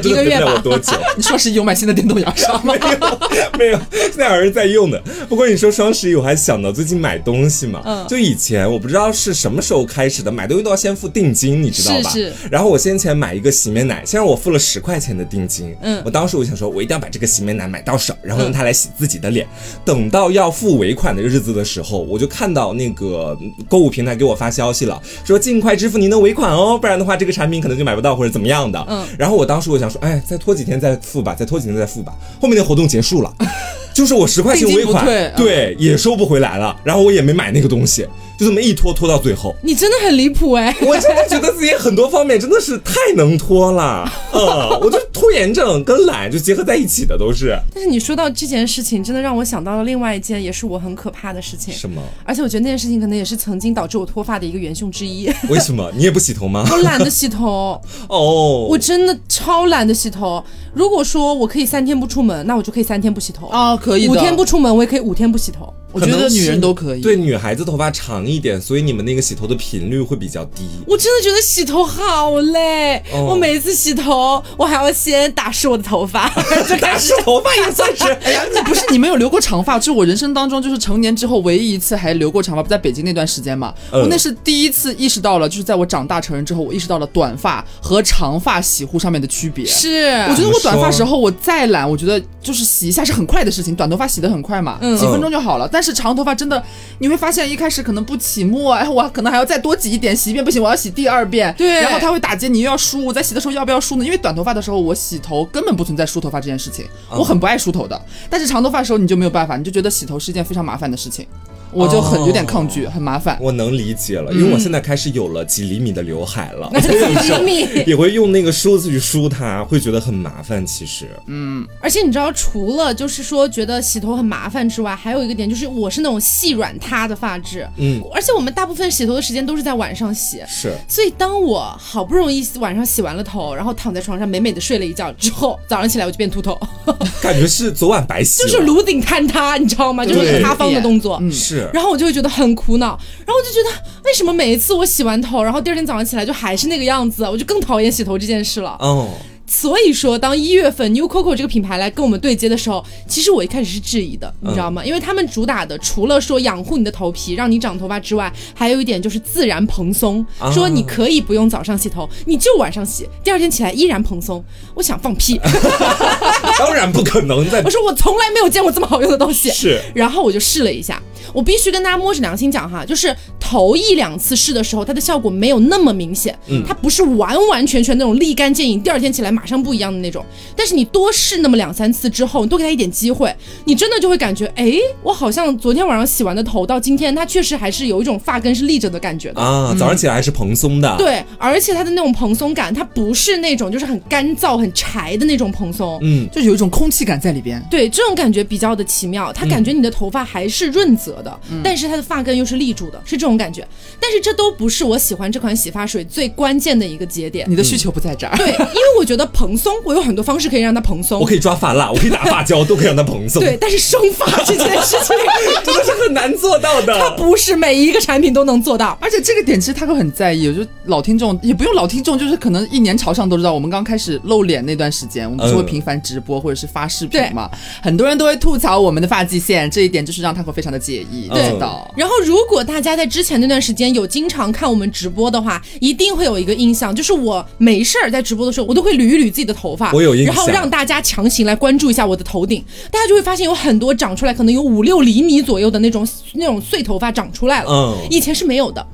[0.08, 0.60] 一个月吧。
[0.62, 0.92] 多久？
[1.16, 2.74] 你双十一有买新的电动牙刷吗？
[2.80, 5.00] 没有，没有，现在还是在用的。
[5.28, 7.82] 不过你说双十一，我还想到最近买东西嘛。
[7.84, 8.06] 嗯。
[8.08, 12.10] 就以前我不知道是什么时候开始的，买东西都要先付定金，你知道吧？
[12.10, 12.32] 是是。
[12.50, 15.76] 然后我先前买一个洗面奶，先让我付了十块钱的定金。
[15.82, 16.02] 嗯。
[16.04, 19.46] 我当时我想说，我一定要把这个洗面奶买到手，然后用它来洗自己的脸。
[19.84, 23.36] 等到要付尾款的日子的时候，我就看到那个
[23.68, 28.82] 购物平台给我发消息了，说尽快支付您的尾款哦，不然的话这个产品可能就买不到或者怎么样的。
[28.88, 29.06] 嗯。
[29.18, 32.14] 然后我当时我想说，哎，再拖几天再付吧，再拖几天再付吧。
[32.40, 33.34] 后面的活动结束了。
[33.92, 35.04] 就是我十块钱尾款，
[35.36, 38.06] 对，也收不回来了，然后我也没买那个东西。
[38.40, 40.74] 就这么一拖拖到最后，你真的很离谱哎！
[40.80, 44.40] 我真的觉得自己很多方面真的是太能拖了， 嗯，
[44.80, 47.54] 我就拖延症跟懒就结合在一起的都是。
[47.74, 51.74] 但是你说到这件事情，真的让我想到了另外一件也是我很可怕的事情。
[51.74, 52.00] 什么？
[52.24, 55.30] 而且我觉得那件事情可能也是曾经导致我脱发的一个元凶之一。
[55.50, 55.92] 为什么？
[55.94, 56.66] 你也不洗头吗？
[56.72, 60.42] 我懒得洗头哦，我真的超懒得洗头。
[60.72, 64.08] 如果说我可以三天不出门，那我就可以三天不洗头啊，可以。
[64.08, 65.70] 五天不出门，我也可以五天不洗头。
[65.92, 70.62] 我觉得女人都可以，对女孩子头发长一点，所以你们那个洗头的频率会比较低。
[70.86, 76.28] 我真的觉得洗头好累，我每次洗头，我还要先打湿我的头发，
[76.80, 78.04] 打湿头发也算是。
[78.22, 89.66] 哎呀，你不是你没有留过长发，就是我人生当中就是成年之后唯一一次还留过长发，不在北京那段时间嘛，我那是第一次意识到了，就是在我长大成人之后，我意识到了短发和长发洗护上面的区别。
[89.66, 95.79] 是，我觉得我短发时候我再懒，我觉得就是洗一下是很快的事情，短头发洗的很快嘛，几分钟就好了，但。
[95.80, 96.62] 但是长头发真的，
[96.98, 101.54] 你会发现一开始可能不起沫，哎，我可能还要再多挤一点，洗一遍不行，我要洗第二遍。
[101.56, 103.02] 对，然后它会打结，你又要梳。
[103.02, 104.04] 我在洗的时候要不要梳呢？
[104.04, 107.98] 因为短头发的时候，我洗头根本不存在梳头发这件事情，我很不爱梳头的。
[108.28, 111.26] 但是长头发的时候你就没有办法，你就觉得洗头是一件非常麻烦的事情。
[111.72, 113.38] 我就很有点抗拒，很麻烦。
[113.40, 120.66] 我能理解了，因为我现在开始有了几厘米的刘海了，几厘米 也会用那个梳子去梳它，会觉得很麻烦。
[120.66, 136.58] 其实，嗯，而且你知道，除了就是说觉得洗头很麻烦之外，还有一个点就是我是那种细软塌的发质，嗯，而且我们大部分洗头的时间都是在晚上洗，是，所以当我好不容易晚上洗完了头，然后躺在床上美美的睡了一觉之后，早上起来我就变秃头，
[137.22, 140.04] 感觉是昨晚白洗，就是颅顶坍塌，你知道吗？
[140.04, 141.30] 就是塌方的动作，嗯。
[141.30, 148.76] 是，然后我就会觉得很苦恼，然后我就觉得为什么每一次我洗完头，然后第二天早上起来就还是那个样子，我就更讨厌洗头这件事了。
[148.80, 149.08] 哦。
[149.50, 154.84] 所以说，当一月份 New Coco 这个品牌来跟我们对接的时候，其实我一开始是质疑的，你知道吗？
[154.84, 164.42] 因为他们主打的除了说养护你的头皮，让你长头发之外，还有一点就是自然蓬松，说你可以不用早上洗头，你就晚上洗，第二天起来依然蓬松。
[164.72, 165.40] 我想放屁，
[166.60, 167.62] 当然不可能在。
[167.62, 169.50] 我说我从来没有见过这么好用的东西。
[169.50, 180.24] 是，然后我就试了一下，我必须跟大家摸着良心讲哈，就是头一两次试的时候，它的效果没有那么明显，嗯，它不是完完全全那种立竿见影，第二天起来马上不一样的那种，
[180.56, 190.94] 但是你多试那么两三次之后，你多给它一点机会，你真的就会感觉，哎，我好像昨天晚上洗完的头，到今天它确实还是有一种发根是立着的感觉的啊，早上起来还是蓬松的。
[190.96, 197.64] 对，而且它的那种蓬松感，它不是那种就是很干燥、很柴的那种蓬松，嗯，就有一种空气感在里边。
[197.70, 203.66] 对，这种感觉比较的奇妙，它感觉你的头发还是润泽的，但是它的发根又是立住的，是这种感觉。
[204.00, 207.46] 但是这都不是我喜欢这款洗发水最关键的一个节点。
[207.48, 208.36] 你的需求不在这儿。
[208.36, 209.72] 对，因为我觉得蓬松。
[209.84, 213.40] 我有很多方式可以让它蓬松，我可以抓发蜡，我可以打发胶，都可以让它蓬松。
[213.42, 215.16] 对，但是生发这件事情
[215.64, 216.98] 真的是很难做到的。
[216.98, 220.48] 它不是每一个产品都能做到，而且这个点其实他会很在意。
[220.48, 227.50] 我觉得老听众也不用老听众，就是可能一年朝上都知道，我们刚开始露脸那段时间，我们不是会频繁直播或者是发视频嘛？
[227.82, 231.28] 很多人都会吐槽我们的发际线，这一点就是让他会非常的介意。
[231.28, 231.90] 对的。
[231.96, 239.92] 然后如果大家在之前那段时间有经常看我们直播的话，一定会有一个印象，就是我没事儿在直播的时候，我都会捋一捋自己的头发。
[239.92, 240.34] 我有印象。
[240.34, 247.70] 然后让大家强行来关注一下我的头顶，大家就会发现有很多长出来，可能有五六厘米左右的那种那种碎头发长出来了。
[247.70, 248.86] 嗯，以前是没有的。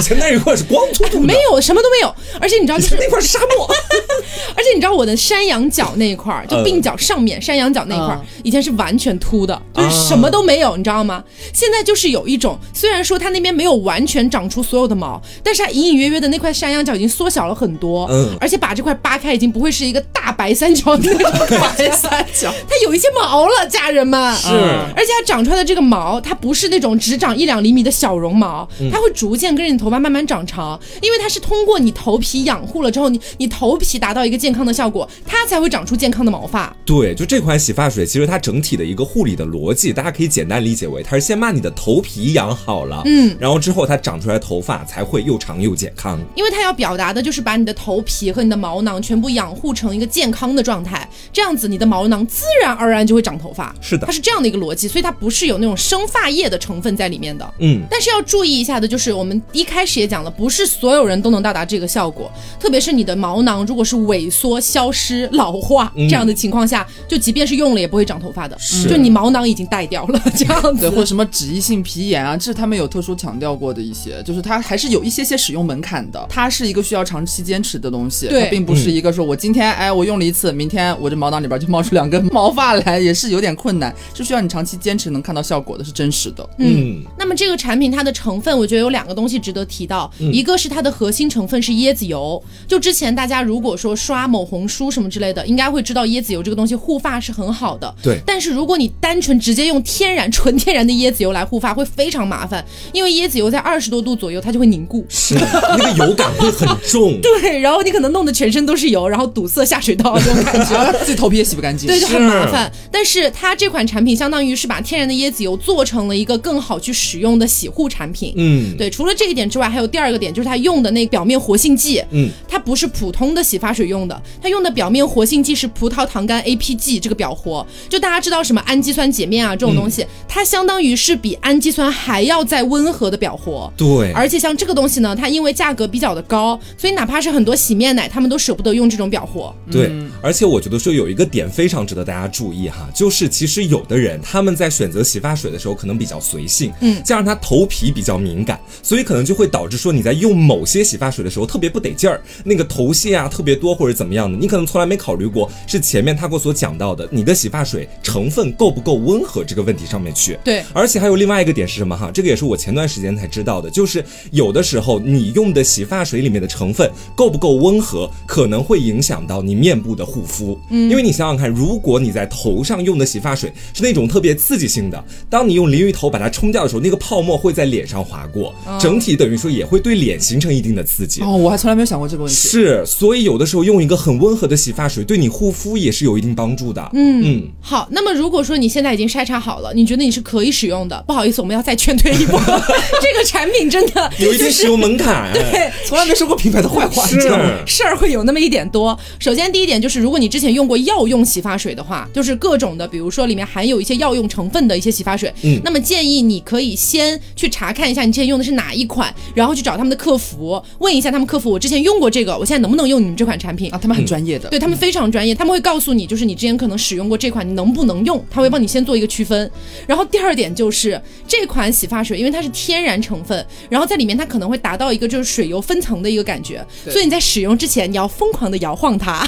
[0.00, 2.14] 以前那一块是光秃秃，没有什么都没有。
[2.40, 3.68] 而且你知道，就是那块是沙漠。
[4.56, 11.22] 而且你知道我的山羊角那一块，就鬓角上面山羊角那一块，以前是完全秃的，就是什么都没有，你知道吗？
[11.52, 18.06] 现在就是有一种，虽然说它那边没有完全长出所有的毛，但是它隐隐约约的那块山羊角已经缩小了很多。
[18.10, 24.34] 嗯，而且把这块扒开，已经不会是一个大白三角那种 白三角，它有一些毛了，家人们。
[24.34, 24.48] 是，
[24.96, 36.74] 而且它长出来的这个毛，它不是那种只长一两厘米的小绒毛，它会逐渐跟着你头发慢慢长长，因为它是通过你头皮养护了之后，你你头皮达到一个健康的效果，它才会长出健康的毛发。
[36.84, 46.18] 对，就这款洗发水，其实它整体的一个护理的逻辑，大家可以简单理解为，它是先把你的头皮养好了，嗯，然后之后它长出来头发才会又长又健康。
[46.34, 53.74] 因为它要表达的就是把你的头皮和你的毛囊全部养护成一个健康的状态，这样子你的毛囊自然而然就会长头发。
[53.80, 57.54] 是的，它是这样的一个逻辑，所以它不是有那种生发液的成分在里面的。
[57.60, 68.56] 嗯，但是要注意一下的就是，我们一开始也讲了，不是所有人都能到达这个效果，特别是你的毛囊如果是萎缩、消失、老化这样的情况下，就即便是用了也不会长头发的。
[68.58, 76.24] 是，就你毛囊已经带掉了这样子，或者什么脂溢性皮炎啊，这是他们有特殊强调过的一些，就是它还是有一些些使用门槛的。
[76.28, 86.48] 它是一个需要长期坚持的东西，它，并不是一个说我今天哎我用了一次，明天我这毛囊里边就冒出两根毛发来，也是有点困难，是需要你长期坚持能看到效果的，是真实的。
[86.58, 97.94] 嗯，那么这个产品它的成分，我觉得有两个东西值得提到，一个是它的核心成分是椰子油，就之前大家如果说刷某红书什么之类的，应该会知道椰子油这个东西护发是很好的。
[98.02, 107.18] 对，但是如果你单纯直接用天然纯天然的椰子油来护发，会非常麻烦，因为椰子油在二十多度左右它就会凝固，是那个油感会很重。
[107.22, 112.70] 对，然后你可能弄得全身都是油，然后堵塞下水道这种感觉， 自己头皮也洗不干净，对，就很麻烦。
[112.90, 118.32] 但是它这款产品相当于是把天然的椰子油做成了一个更好去使用的洗护产品。
[118.36, 118.90] 嗯，对。
[118.90, 127.66] 除了这一点之外，还有第二个点，就是它用的那表面活性剂，嗯，它不是普通的洗发水用的，它用的表面活性剂是葡萄糖苷 APG 这个表活。
[127.88, 133.72] 就大家知道什么氨基酸洁面啊这种东西，它相当于是比氨基酸还要再温和的表活。
[133.76, 134.12] 对。
[134.12, 139.54] 而且像这个东西呢，它因为价格比较的高，所以哪怕是很多洗面奶，他们都舍不得用这种表活。
[139.70, 139.90] 对。
[140.22, 149.50] 而且我觉得说有一个点非常值得大家注意哈，就是其实有的人他们在选择洗发水的时候可能比较随性，嗯，加上他头皮比较敏感，所以可能就会。
[149.50, 160.38] 导致说你在用某些洗发水的时候特别不得劲儿，那个头屑啊特别多或者怎么样的，你可能从来没考虑过是前面他给我所讲到的你的洗发水成分够不够温和这个问题上面去。
[160.44, 162.12] 对，而且还有另外一个点是什么哈？
[162.14, 170.56] 这个也是我前段时间才知道的，就是有的时候你用的洗发水里面的成分够不够温和，可能会影响到你面部的护肤。
[170.70, 181.20] 嗯，因为你想想看，如果你在头上用的洗发水是那种特别刺激性的，当你用淋浴头把它冲掉的时候，那个泡沫会在脸上划过，整体等于说也会对脸形成一定的刺激。
[181.22, 182.36] 哦，我还从来没有想过这个问题。
[182.36, 186.90] 是，所以有的时候用一个很温和的洗发水，对你护肤也是有一定帮助的。
[186.94, 192.38] 嗯嗯，好，那么如果说你现在已经筛查好了，你觉得你是可以使用的，不好意思，我们要再劝退一波，
[193.00, 195.32] 这个产品真的有一定使用门槛。
[195.32, 197.20] 对，从来没说过品牌的坏话，是
[197.66, 198.98] 事儿会有那么一点多。
[199.18, 213.70] 首先第一点就是，如果你之前用过药用洗发水的话，就是各种的，比如说里面含有一些药用成分的一些洗发水，嗯，那么建议你可以先去查看一下你之前用的是哪一款，然后去找他们的客服问一下他们客服，我之前用过这个，我现在能不能用你们这款产品？
[213.72, 213.78] 啊？
[213.80, 218.22] 他们很专业的，对他们非常专业，他们会告诉你，就是你之前可能使用过这款，你能不能用？
[218.30, 219.50] 他会帮你先做一个区分。
[219.86, 229.26] 然后第二点就是这款洗发水，因为它是天然成分，然后在里面它可能会达到一个就是水油分层的一个感觉，所以你在使用之前你要疯狂的摇晃它，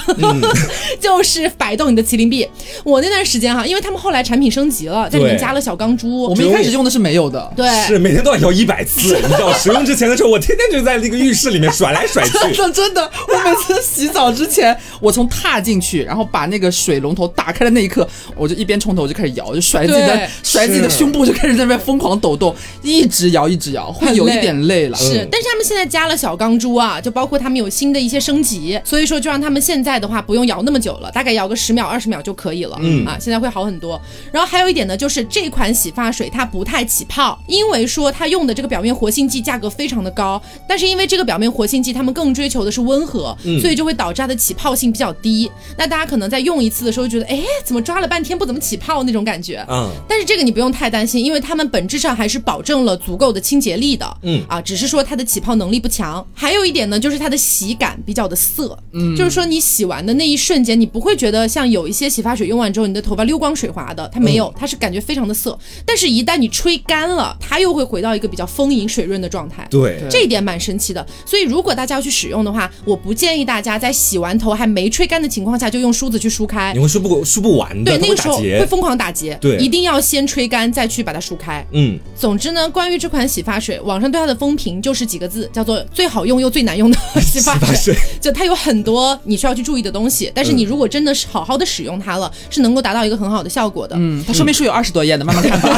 [1.01, 2.47] 就是摆动你的麒麟臂。
[2.85, 24.97] 我那段时间哈，因为他们后来产品升级了，在里面加了小钢珠，我们一开始用的是没有的，对，是每天都要摇一百次，你知道，使用之前的时候，我天天就在那个浴室里面甩来甩去，真 的真的，我每次洗澡之前，我从踏进去，然后把那个水龙头打开的那一刻，我就一边冲头就开始摇，就甩自己的甩自己的胸部，就开始在那边疯狂抖动，一直摇一直摇，会有一点累了。
[24.97, 32.77] 是，但是他们现在加了小钢珠啊，就包括他们有新的一些升级，所以说就让他们现在的话不用摇那么久了，大概摇个十秒二十秒就可以了。
[32.81, 34.01] 嗯啊，现在会好很多。
[34.31, 45.51] 然后还有一点呢，就是这款洗发水它不太起泡，因为说它用的这个表面活性剂价格非常的高，但是因为这个表面活性剂他们更追求的是温和，所以就会导致它的起泡性比较低。
[45.77, 49.65] 那大家可能在用一次的时候觉得，哎，怎么抓了半天不怎么起泡那种感觉？
[49.69, 54.17] 嗯，但是这个你不用太担心，因为他们本质上还是保证了足够的清洁力的。
[54.23, 56.25] 嗯啊，只是说它的起泡能力不强。
[56.35, 58.79] 还有一点呢，就是它的洗感比较的涩。
[58.93, 65.59] 嗯，就是说你洗完的那一瞬间，你不会觉得像有一些洗发水用完之后你的头发溜光水滑的，它没有，它是感觉非常的涩。
[65.87, 69.62] 但是，一旦你吹干了，它又会回到一个比较丰盈水润的状态。
[69.70, 71.05] 对，这一点蛮神奇的。
[71.25, 77.92] 所以，如果大家要去使用的话，我不建议大家在洗完头还没吹干的情况下就用梳子去梳开，你会梳不梳不完的。
[77.92, 79.35] 对，那个时候会疯狂打结。
[79.40, 81.64] 对，一定要先吹干再去把它梳开。
[81.72, 87.94] 嗯，总之呢，关于这款洗发水，网上对它的风评就是几个字，叫做最好用又最难用的洗发水。
[88.20, 93.96] 就它有很多你需要去注意的东西，但是你如果真的是好好的使用它了，是能够达到一个很好的效果的。
[93.98, 95.68] 嗯，它说明书有二十多页的，慢慢看吧。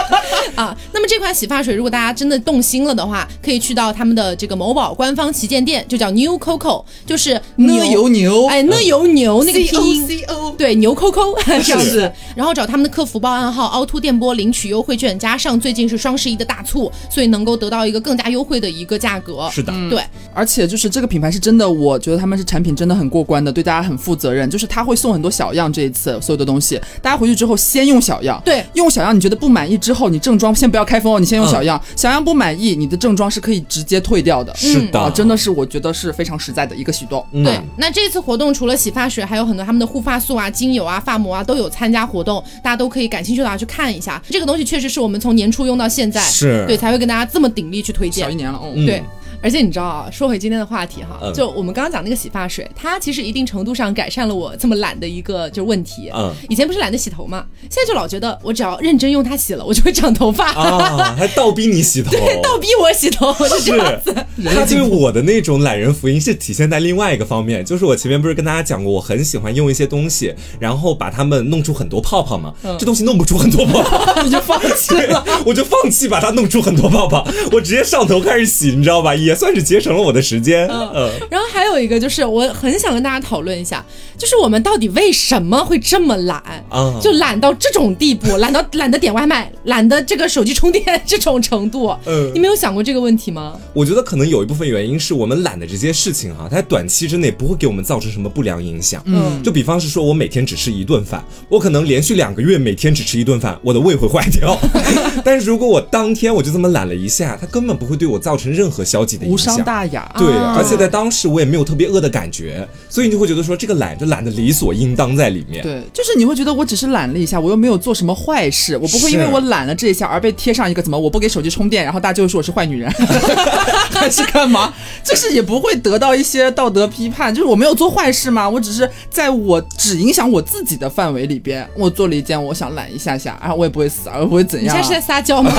[0.56, 10.08] 啊，那么这款洗发水，如果大家真的动心了的话，可以去到他们的这个某宝官方旗舰店，就叫 New Coco，就是牛牛，哎，呢油牛那个拼音，
[10.56, 19.48] 对，牛 Coco 这样子，然后找他们的客服报暗号凹凸电波领取优惠券，加上最近是双十一的大促，所以能够得到一个更加优惠的一个价格。
[19.50, 20.02] 是的，对，
[20.34, 34.54] 而且就是这个品牌是真的，我觉得他们是产品真的很过关的，对大家很负责任，就是他会送很多小样，这一次所有的东西，大家回去之后先用小样，对，用小样你觉得不满意之后，你正装先不要开封哦，你先用小样，小样不满意，你的正装是可以直接退掉的。
[34.54, 37.24] 是的，真的是我觉得是非常实在的一个举动。
[37.32, 44.22] 对，那这次活动除了洗发水，还有很多他们的护发素啊、精油啊、发膜啊都有参加活动，大家都可以感兴趣的话去看一下。
[44.28, 48.24] 这个东西确实是我们从年初用到现在，是对才会跟大家这么鼎力去推荐。
[48.24, 49.02] 小一年了，嗯，对。
[49.42, 56.10] 而且你知道啊，说回今天的话题哈，就我们刚刚讲那个洗发水，它其实一定程度上改善了我这么懒的一个就问题。
[56.14, 64.14] 嗯，以前不是懒得洗头嘛，现在就老觉得我只要认真用它洗了，我就会长头发啊，还倒逼你洗头， 对，倒逼我洗头，是这样子。
[64.44, 72.52] 他对我的那种懒人福音是体现在另外一个方面，就是我前面不是跟大家讲过，我很喜欢用一些东西，然后把它们弄出很多泡泡嘛。
[72.62, 79.14] 嗯这东西弄不出很多泡泡， 你就放弃了，我就放弃把它弄出很多泡泡，我直接上头开始洗，你知道吧？
[79.30, 80.10] 也算是节省了我。
[80.10, 83.84] 的时间，嗯，嗯然后还有一个就是，我很想跟大家讨论一下，
[84.18, 86.98] 就是我们到底为什么会这么懒啊？
[87.00, 91.96] 就懒到这种地步， 懒到懒得点外卖，懒得这个手机充电这种程度。
[92.06, 93.56] 嗯，你没有想过这个问题吗？
[93.72, 99.00] 我觉得可能有一部分原因是我们懒的这些事情哈，它在短期之内不会给我们造成什么不良影响。
[99.06, 104.58] 嗯，就比方是说我每天只吃一顿饭，我可能连续两个月每天只吃一顿饭，我的胃会坏掉。
[105.24, 110.10] 但是如果我当天我就这么懒了一下，它根本不会对我造成任何消极的无伤大雅。
[110.16, 115.62] 对，而且在当时我也没有特别饿的感觉，所以你就会觉得说这个懒就懒得理所应当在里面。
[115.62, 122.90] 对，就是你会觉得我只是懒了一下，我又没有做什么坏事，我不会因为我懒了这一下而被贴上一个怎么我不给手机充电，然后大家就会说我是坏女人，
[123.92, 124.72] 还是干嘛？
[125.04, 134.76] 就是也不会得到一些道德批判，就是我没有做坏事嘛，我只是在我只影响我自己的范围里边，我做了一件我想懒一下下，然后我也不会死，而不会怎样。
[134.76, 135.52] 你现在是在撒娇吗？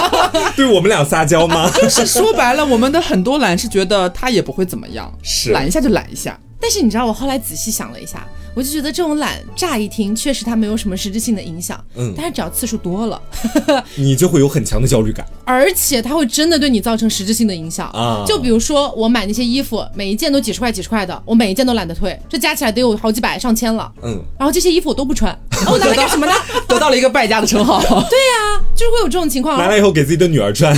[0.56, 1.70] 对我们俩撒娇吗？
[1.74, 6.38] 就是说白了，我们的很多懒是觉得他也不会怎么样，是懒一下就懒一下。
[6.60, 8.26] 但是你知道，我后来仔细想了一下。
[8.54, 13.20] 我就觉得这种懒，乍一听确实它没有什么实质性的影响，嗯，但是只要次数多了，
[13.96, 18.24] 你就会有很强的焦虑感，而且它会真的对你造成实质性的影响啊。
[18.26, 25.38] 就比如说我买那些衣服，每一件都几十块几十块的，我每一件都懒得退，这加起来得有好几百上千了，嗯，然后这些衣服我都不穿，
[25.70, 26.32] 我拿来干什么呢？
[26.66, 27.78] 得到了一个败家的称号。
[27.84, 30.74] 对呀，就是会有这种情况，拿来以后给自己的女儿穿，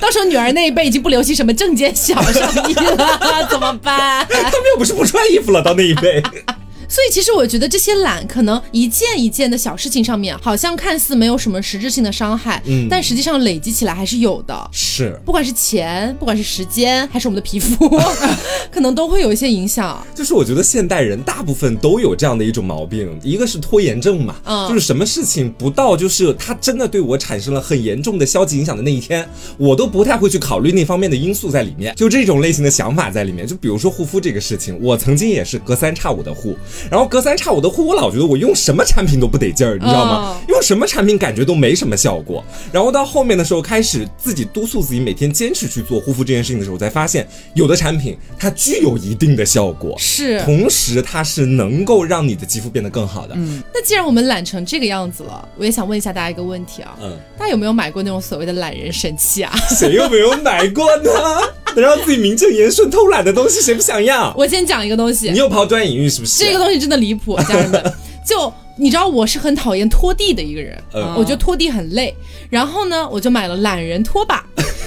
[0.00, 4.26] 到时候女儿那一辈已经不流行什么正肩小上衣了，怎么办？
[4.30, 6.22] 他们又不是不穿衣服了，到那一辈。
[6.94, 14.56] 所以其实我觉得这些懒，可能一件一件的小事情上面，好像看似没有什么实质性的伤害，嗯，但实际上累积起来还是有的。
[14.70, 18.00] 是，不管是钱，不管是时间，还是我们的皮肤，
[18.70, 20.06] 可能都会有一些影响。
[20.14, 29.28] 就是我觉得现代人大部分都有这样的一种毛病，一个是拖延症嘛，嗯，就是什么事情不到就是它真的对我产生了很严重的消极影响的那一天，
[29.58, 31.92] 我都不太会去考虑那方面的因素在里面。
[31.96, 33.44] 就这种类型的想法在里面。
[33.44, 36.56] 就比如说护肤这个事情，我曾经也是隔三差五的护。
[36.90, 40.40] 然后隔三差五的护，我老觉得我用什么产品都不得劲儿，你知道吗？
[40.48, 42.44] 用什么产品感觉都没什么效果。
[42.72, 53.34] 然后到后面的时候，开始自己督促自己每天坚持去做护肤这件事情的时候，才发现有的产品它具有一定的效果，是，同时它是能够让你的肌肤变得更好的。
[53.36, 59.52] 嗯，那既然我们懒成这个样子了，我也想问一下大家一个问题啊，嗯，大家有没有买过那种所谓的懒人神器啊？
[59.78, 61.10] 谁又没有买过呢？
[61.74, 64.32] 能让自己名正言顺偷懒的东西，谁不想要？
[64.36, 66.44] 我先讲一个东西，你又抛砖引玉是不是？
[66.44, 67.82] 这个东西真的离谱，家人们，
[68.24, 70.80] 就你知道我是很讨厌拖地的一个人，
[71.16, 72.14] 我觉得拖地很累，
[72.50, 74.44] 然后呢，我就买了懒人拖把。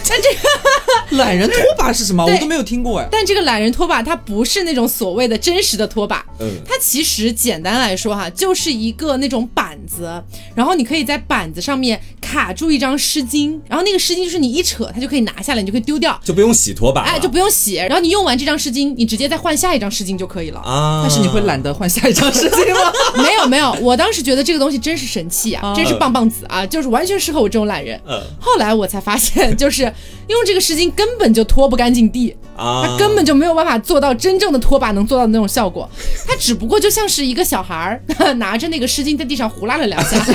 [0.10, 2.24] 但这个 懒人拖把是什么？
[2.26, 3.08] 我都没有听过哎。
[3.12, 10.22] 但这个懒人拖把它不是那种所谓的真实的拖把，嗯，它其实简单来说哈，就是一个那种板子，
[10.56, 21.02] 然后你可以在板子上面卡住一张湿巾，然后那个湿巾就是你一扯它就可以拿下来，你就可以丢掉，就不用洗拖把，哎，就不用洗，然后你用完这张湿巾，你直接再换下一张湿巾就可以了啊。
[21.04, 22.92] 但是你会懒得换下一张湿巾吗？
[23.24, 28.00] 没有没有，我当时觉得这个东西真是神器啊，真是棒棒子啊，就是完全适合我这种懒人。
[28.08, 29.92] 嗯，后来我才发现就是。
[30.28, 32.36] 用这个湿巾根本就拖不干净地。
[32.56, 35.88] 啊，它根本就没有办法做到真正的拖把能做到的那种效果，
[36.26, 38.02] 它只不过就像是一个小孩儿
[38.36, 40.34] 拿着那个湿巾在地上胡拉了两下， 就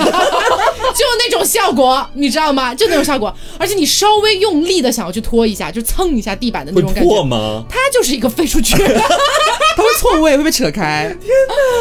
[1.18, 2.72] 那种效果，你知道吗？
[2.72, 7.24] 就那种效果，而且你稍微用力的想要去拖一下，就蹭一下地板的那种感觉。
[7.24, 7.64] 吗？
[7.68, 8.76] 它就是一个飞出去，
[9.76, 11.14] 它会错位，会被扯开。
[11.20, 11.30] 天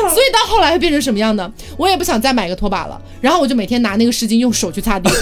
[0.04, 0.10] 哪！
[0.14, 1.52] 所以到后来会变成什么样呢？
[1.78, 5.10] 我也不想再买个拖把了，然后我就每天拿那个湿巾用手去擦地。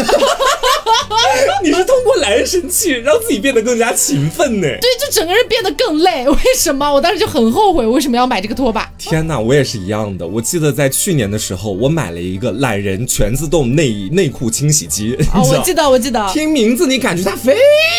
[1.62, 4.68] 你是通过来神器让自己变得更加勤奋呢？
[4.68, 6.28] 对，就整个人变得更累。
[6.30, 6.92] 为什么？
[6.92, 8.90] 我当时就很后悔，为什么要买这个拖把？
[8.98, 10.26] 天哪，我也是一样的。
[10.26, 15.16] 我记得在去年的时候，我买了一个懒人全自动内衣内裤清洗机。
[15.34, 16.30] 哦， 我记得，我记得。
[16.34, 17.56] 听名字你感觉它非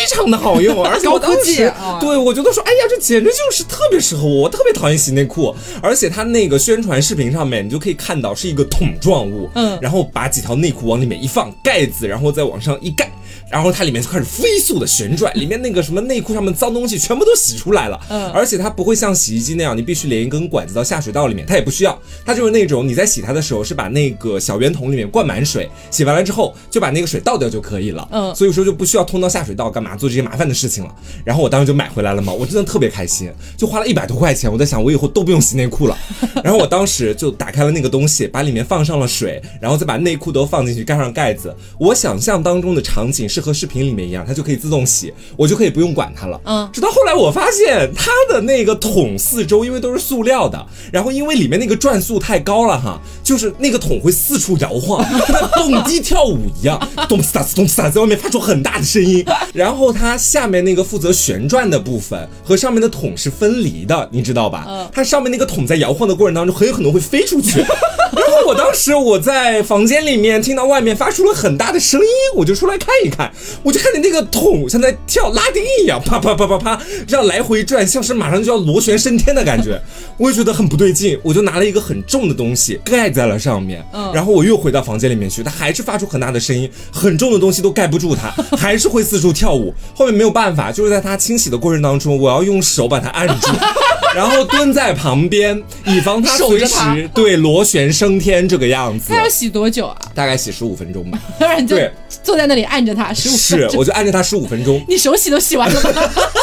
[0.09, 1.57] 常的好用，而且高科技。
[1.99, 4.41] 对，我觉得说，哎呀，这简直就是特别适合我。
[4.41, 13.09] 我特别讨厌洗内裤，而且它那个宣传视频上面，你就可以看到是一个桶状物，嗯，然后把几条内裤往里面一放，盖子，然后再往上一盖。
[13.51, 17.99] 然后它里面就开始飞速的旋转，里面那个什么内裤上面脏东西全部都洗出来了。
[18.09, 28.07] 嗯，而且它不会像洗衣机那样，你必须连一根管子到下水道里面，它也不需要，它就是那种你在洗它的时候是把那个小圆桶里面灌满水，洗完了之后就把那个水倒掉就可以了。
[28.11, 30.95] 嗯，所以说就不需要通到下水道干嘛做这些麻烦的事情了。
[31.25, 34.49] 然后我当时就买回来了嘛，我真的特别开心，就花了一百多块钱。
[34.51, 35.97] 我在想我以后都不用洗内裤了。
[36.43, 41.53] 然后我当时就打开了那个东西，把里面放上了水，然后再把内裤都放进去，盖上盖子。
[41.77, 44.23] 我想象当中的场景是和视频里面一样。
[44.25, 46.39] 它就可以自动洗，我就可以不用管它了。
[46.45, 59.25] 嗯，直到后来我发现它的那个桶四周因为都是塑料的，然后因为里面那个转速太高了哈，就是那个桶会四处摇晃， 像蹦迪跳舞一样，咚呲哒呲咚呲哒，在外面发出很大的声音。
[59.53, 64.65] 然后它下面那个负责旋转的部分和上面的桶是分离的，你知道吧？
[64.67, 67.59] 嗯，它上面那个桶在摇晃的过程当中很有可能会飞出去。
[68.13, 73.30] 然后我当时我在房间里面听到外面发出了很大的声音，我就出来看一看，
[73.63, 79.81] 我就看见那个桶像在跳拉丁一样，啪啪啪啪啪这样来回转，像是马上就要螺旋升天的感觉。
[80.17, 89.73] 我也觉得很不对劲，我就拿了一个很重的东西盖在了上面，然后我又回到房间里面去，它还是发出很大的声音，很重的东西都盖不住它， 还是会四处跳舞。
[89.95, 93.47] 后面没有办法，就是在它清洗的过程当中，我要用手把它按住。
[94.13, 99.05] 然后蹲在旁边，以防它随时对螺旋升天这个样子。
[99.07, 99.97] 它要洗多久啊？
[100.13, 101.17] 大概洗十五分钟吧。
[101.65, 101.89] 对，
[102.21, 104.83] 坐在那里按着它是，我就按着它十五分钟。
[104.87, 105.91] 你手洗都洗完了吗？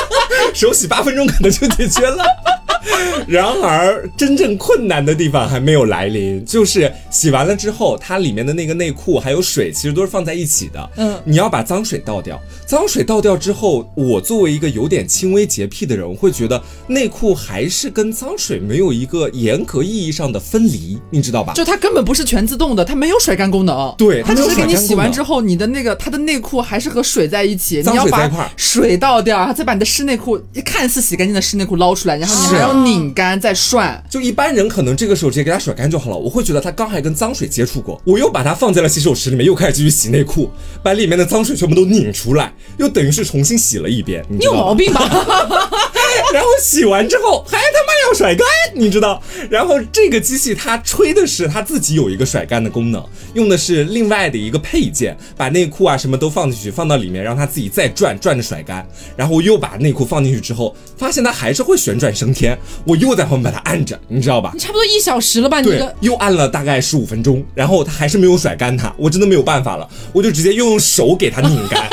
[0.54, 2.24] 手洗八分钟可能就解决了。
[3.26, 10.90] 然而，真正困难的地方还没有来临，就是洗完了之后，它里面的那个内裤还有水，其实都是放在一起的。
[10.96, 12.40] 嗯，你要把脏水倒掉。
[12.66, 21.52] 脏水倒掉之后，我作为一个有点轻微洁癖的人，我会觉得内裤还是跟脏水没有一个严格意义上的分离，你知道吧？
[21.54, 23.94] 就它根本不是全自动的，它没有甩干功能。
[23.98, 34.02] 对，它只是给你洗完之后，你的那个它的内裤还是和水在一起，你要把水倒掉，然后再把你的湿内裤看似洗干净的湿内裤捞出来，然后你还要拧干再涮。
[34.10, 40.50] 就一般人可能这个时候直接给它甩干就好了，我会觉得它刚还跟脏水接触过，我又把它放在了洗手池里面，又开始继续洗内裤，
[40.82, 44.24] 把里面的脏水全部都拧出来，又等于是重新洗了一遍。
[44.28, 45.00] 你有毛病吧？
[46.32, 49.22] 然后洗完之后还他妈要甩干，你知道？
[49.50, 53.04] 然后这个机器它吹的是它自己有一个甩干的功能，
[53.34, 58.86] 用的是另外的一个配件，把内裤啊什么都放进去，放到里面让它自己再转转着甩干。
[59.16, 64.50] 然后又把内裤放进去之后，发现它还是会旋转升天，我又在后面把它按着，你知道吧？
[64.54, 65.62] 你差不多一小时了吧？
[65.62, 71.88] 对，又按了大概十五分钟，然后它还是没有甩干它，我真的没有办法了，我就直接又用手给它拧干。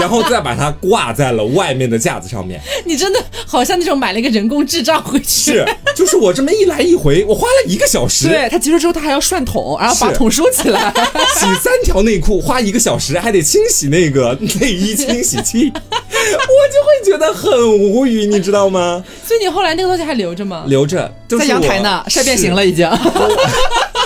[0.00, 2.60] 然后再把它挂在了外面的架子上面。
[2.84, 5.52] 你真的好像那种买了一个人工智障回去。
[5.52, 8.28] 是，就是我这么一来一回，我花了一个小时。
[8.28, 10.92] 对，它结束之后，它还要涮桶，然后把桶收起来，
[11.38, 19.02] 洗三条内裤花一个小时，还得清洗那个内衣清洗器，我就会觉得很无语，你知道吗？
[19.26, 20.64] 所以你后来那个东西还留着吗？
[20.66, 22.88] 留着，在阳台呢，晒变形了已经。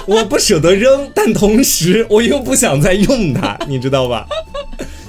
[0.07, 4.27] 我不舍得扔，但同时我又不想再用它，你知道吧？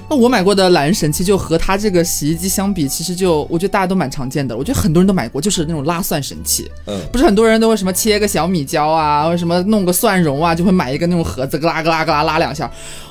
[0.10, 4.56] 那我买过的懒人神器就和它这个洗衣机相比，其实就我觉得大家都蛮常见的。
[4.56, 6.70] 我觉得很多人都买过，就是那种拉蒜神器。
[6.86, 12.70] 嗯，不是很多人都会什么切个小米椒啊，或者什么弄个蒜蓉啊，就会买一个那种盒子，咯啦咯啦咯啦拉两下。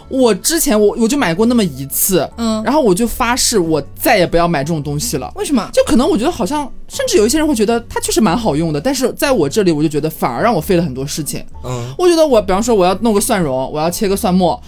[0.09, 5.33] 我之前我我就买过那么一次，嗯，然后我就发誓我再也不要买这种东西了。
[5.37, 5.67] 为什么？
[5.73, 11.43] 就可能我觉得好像，甚至有一些人会觉得它确实蛮好用的，但是在我这里我就觉得反而让我费了很多事情。
[11.65, 14.61] 嗯，我觉得我比方说我要弄个蒜蓉，我要切个蒜末。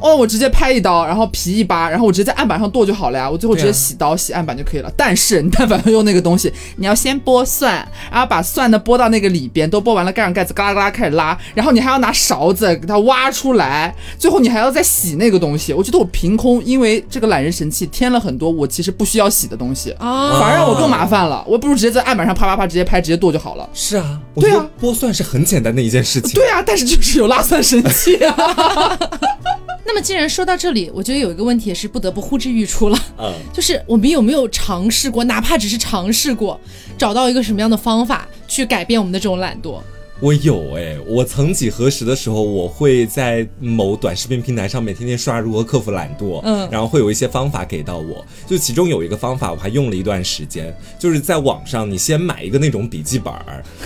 [0.00, 3.30] 哦，我直接拍一刀，然后皮一扒，然后我直接在案板上剁就好了呀。
[3.30, 4.92] 我最后直接洗刀洗案板就可以了。
[4.96, 15.72] 但是你但凡要用那个东西，你要先剥蒜，然后把蒜呢剥到那个里边，都剥完了，盖上盖子，嘎啦嘎啦开始拉，然后你还要拿勺子给它挖出来，最后你还要再洗那个东西。
[15.72, 21.44] 我觉得我凭空因为这个懒人神器添了很多我其实不需要洗的东西，啊反而让我更麻烦了。
[21.46, 23.68] 我不如直接在案板上啪啪啪直接拍，直接剁就好了。
[23.74, 26.32] 是啊，对啊，剥蒜是很简单的一件事情。
[26.32, 28.98] 对啊，但是就是有拉蒜神器啊。
[29.92, 36.60] 那么既然说到这里，我觉得有一个问题也是不得不呼之欲出了，嗯， 就是我们有没有尝试过，哪怕只是尝试过，
[36.96, 39.80] 找到一个什么样的方法去改变我们的这种懒惰？
[40.20, 53.32] 我有哎，我曾几何时的时候，我会在某短视频平台上面天天刷如何克服懒惰，嗯，然后会有一些方法给到我，就其中有一个方法我还用了一段时间，就是在网上你先买一个那种笔记本，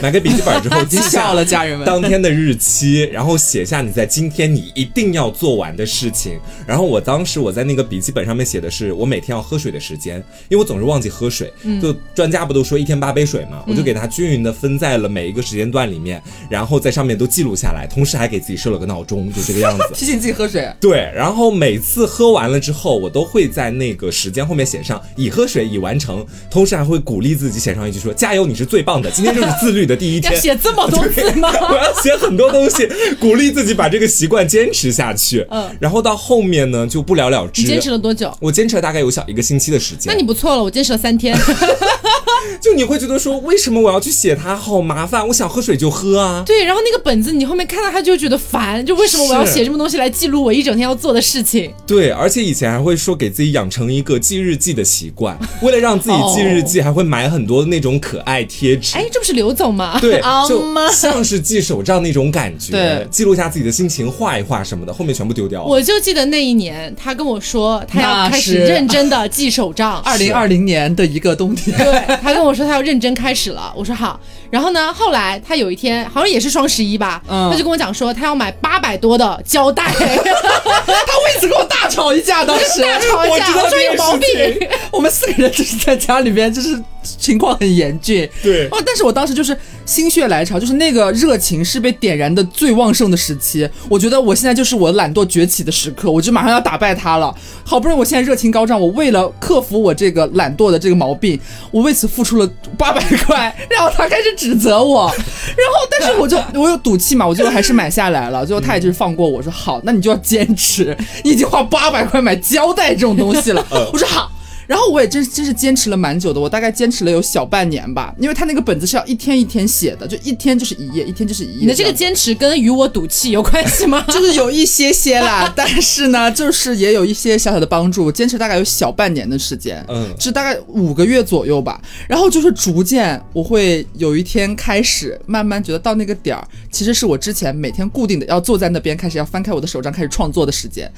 [0.03, 1.87] 买个笔记本之后 记下了家人们。
[1.87, 10.17] 当天的日期，然后写下你在今天你一定要做完的事情，然后我当时我在那个笔记本上面写的是我每天要喝水的时间，
[10.49, 16.21] 因为我总是忘记喝水，就专家不都说一天八杯水嘛，我就给它均匀的分在了每一个时间段里面。
[16.49, 20.69] 然后在上面都记录下来，同时还给自己设了个闹钟，就这个样子， 提醒自己喝水。
[20.81, 30.33] 对，然后每次喝完了之后，我都会在那个时间后面写上已喝水已完成，同时还会鼓励自己写上一句说加油，你是最棒的，今天就是自律的第一天。
[30.35, 31.51] 要写这么多字吗？
[31.71, 32.89] 我要写很多东西，
[33.21, 35.47] 鼓励自己把这个习惯坚持下去。
[35.51, 37.63] 嗯，然后到后面呢就不了了之。
[37.63, 38.37] 你坚持了多久？
[38.41, 40.13] 我坚持了大概有小一个星期的时间。
[40.13, 41.37] 那你不错了，我坚持了三天。
[42.61, 44.55] 就你会觉得说，为什么我要去写它？
[44.57, 45.27] 好麻烦！
[45.29, 46.43] 我想喝水就喝啊。
[46.47, 51.73] 对，然后那个本子你后面看到它就觉得烦，就为什么我要写这么东西来记录我一整天要做的事情？
[51.87, 58.97] 对，而且以前还会说给自己养成一个记日记的习惯， 为了让自己记日记，还会买很多那种可爱贴纸。
[58.97, 59.99] 哎，这不是刘总吗？
[60.01, 62.73] 对， 就像是记手账那种感觉。
[62.73, 65.67] 对，记录下自己的心情，画一画什么的，后面全部丢掉了。
[65.67, 70.01] 我就记得那一年，他跟我说他要开始认真的记手账。
[70.03, 72.34] 二零二零年的一个冬天，对，他。
[72.35, 74.19] 跟我说他要认真开始了，我说好。
[74.55, 84.69] 然后呢，后来他有一天好像也是双十一吧，他就跟我讲说他要买八百多的胶带， 他为此跟我大吵一架，当时大吵一架，我说有毛病。
[84.93, 88.31] 我们四个人就是在家里边，就是情况很严峻。
[88.45, 93.69] 对哦，但是我当时就是心血来潮，就是那个热情是被点燃的最旺盛的时期。
[93.89, 97.35] 我觉得我现在就是我懒惰崛起的时刻，我就马上要打败他了。
[97.65, 101.41] 好不容易我现在热情高涨，我为了克服我这个懒惰的这个毛病，
[101.73, 102.49] 我为此付出了
[102.79, 104.44] 八百块，然后他开始。
[104.45, 105.11] 指责我，
[105.57, 108.45] 然后但是我就 我有赌气嘛，我最后还是买下来了。
[108.47, 113.67] 最后他也就是放过我说好，那你就要坚持，你已经花八百块买胶带这种东西了。
[113.91, 114.31] 我说好。
[114.67, 121.61] 然后我也真真是坚持了蛮久的，我大概坚持了有小半年吧，因为他那个本子是要一天一天写的，就一天就是一页，一天就是一页。
[121.61, 124.05] 你的这个坚持跟与我赌气有关系吗？
[124.09, 128.11] 就是有一些些啦，但是呢，就是也有一些小小的帮助。
[128.11, 131.81] 坚持大概有小半年的时间，嗯，是大概五个月左右吧。
[132.09, 140.91] 然后就是逐渐，我会有一天开始慢慢觉得到那个点儿，其实是我之前每天固定的要坐在那边开始要翻开我的手账开始创作的时间。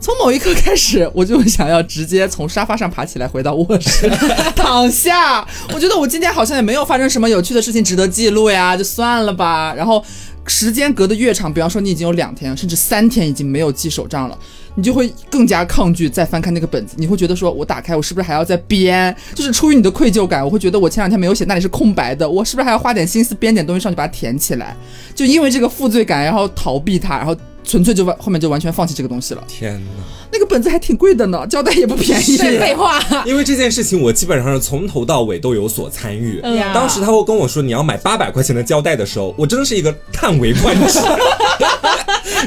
[0.00, 4.10] 从某一刻开始，我就想要直接从沙发上爬起来，回到卧室
[4.54, 5.46] 躺下。
[5.72, 9.74] 我觉得我今天好像也没有发生什么有趣的事情值得记录呀，就算了吧。
[9.74, 10.04] 然后
[10.46, 14.38] 时间隔得越长，比方说你已经有两天甚至三天已经没有记手账了，
[14.74, 16.94] 你就会更加抗拒再翻开那个本子。
[16.98, 19.14] 你会觉得说，我打开我是不是还要再编？
[19.34, 24.76] 就是出于你的愧疚感，我会觉得我前两天没有写，那里是空白的，我是不是还要花点心思编点东西上去把它填起来？
[25.14, 27.36] 就因为这个负罪感，然后逃避它，然后。
[27.64, 29.44] 纯粹就完，后面就完全放弃这个东西了。
[29.46, 30.02] 天哪，
[30.32, 32.36] 那个本子还挺贵的呢，胶带也不便宜。
[32.36, 36.40] 废话， 因为这件事情我基本上是从头到尾都有所参与。
[36.72, 40.98] 当时他会跟我说你要买八百块钱的胶带的时候，我真的是一个叹为观止。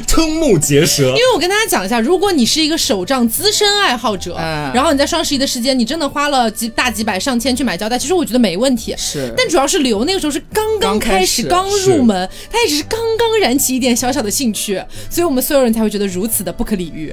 [0.06, 4.34] 瞠目结舌，因为我跟大家讲一下，如果你是一个手账资深爱好者，
[4.74, 8.94] 然后你在双十一的时间，你真的花了几大几百上千去买胶带，其实我觉得没问题。
[8.96, 14.80] 是，但主要是刘那个时候是刚刚开始，刚入门，他也只是刚刚燃起一点小小的兴趣，
[15.10, 17.12] 所以我们所有人才会觉得如此的不可理喻。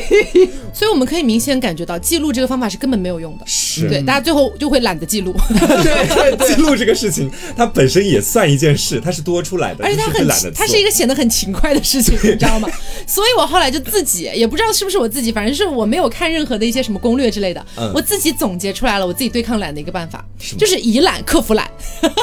[0.72, 3.44] 所以我们可以明显感觉到，记录这个方法是根本没有用的。
[3.46, 5.34] 是对，大家最后就会懒得记录。
[5.82, 12.14] 对，记录这个事情，它本身也算一件事，它是多出来的，而且它很，它是一个显得很勤快的事情。
[12.24, 12.68] 你知道吗？
[13.06, 17.64] 所以我后来就自己也不知道是不是我自己，反正是我没有看任何的一些什么攻略之类的，
[17.94, 20.24] 我自己总结出来了我自己对抗懒的一个办法，
[20.58, 21.70] 就是以懒克服懒。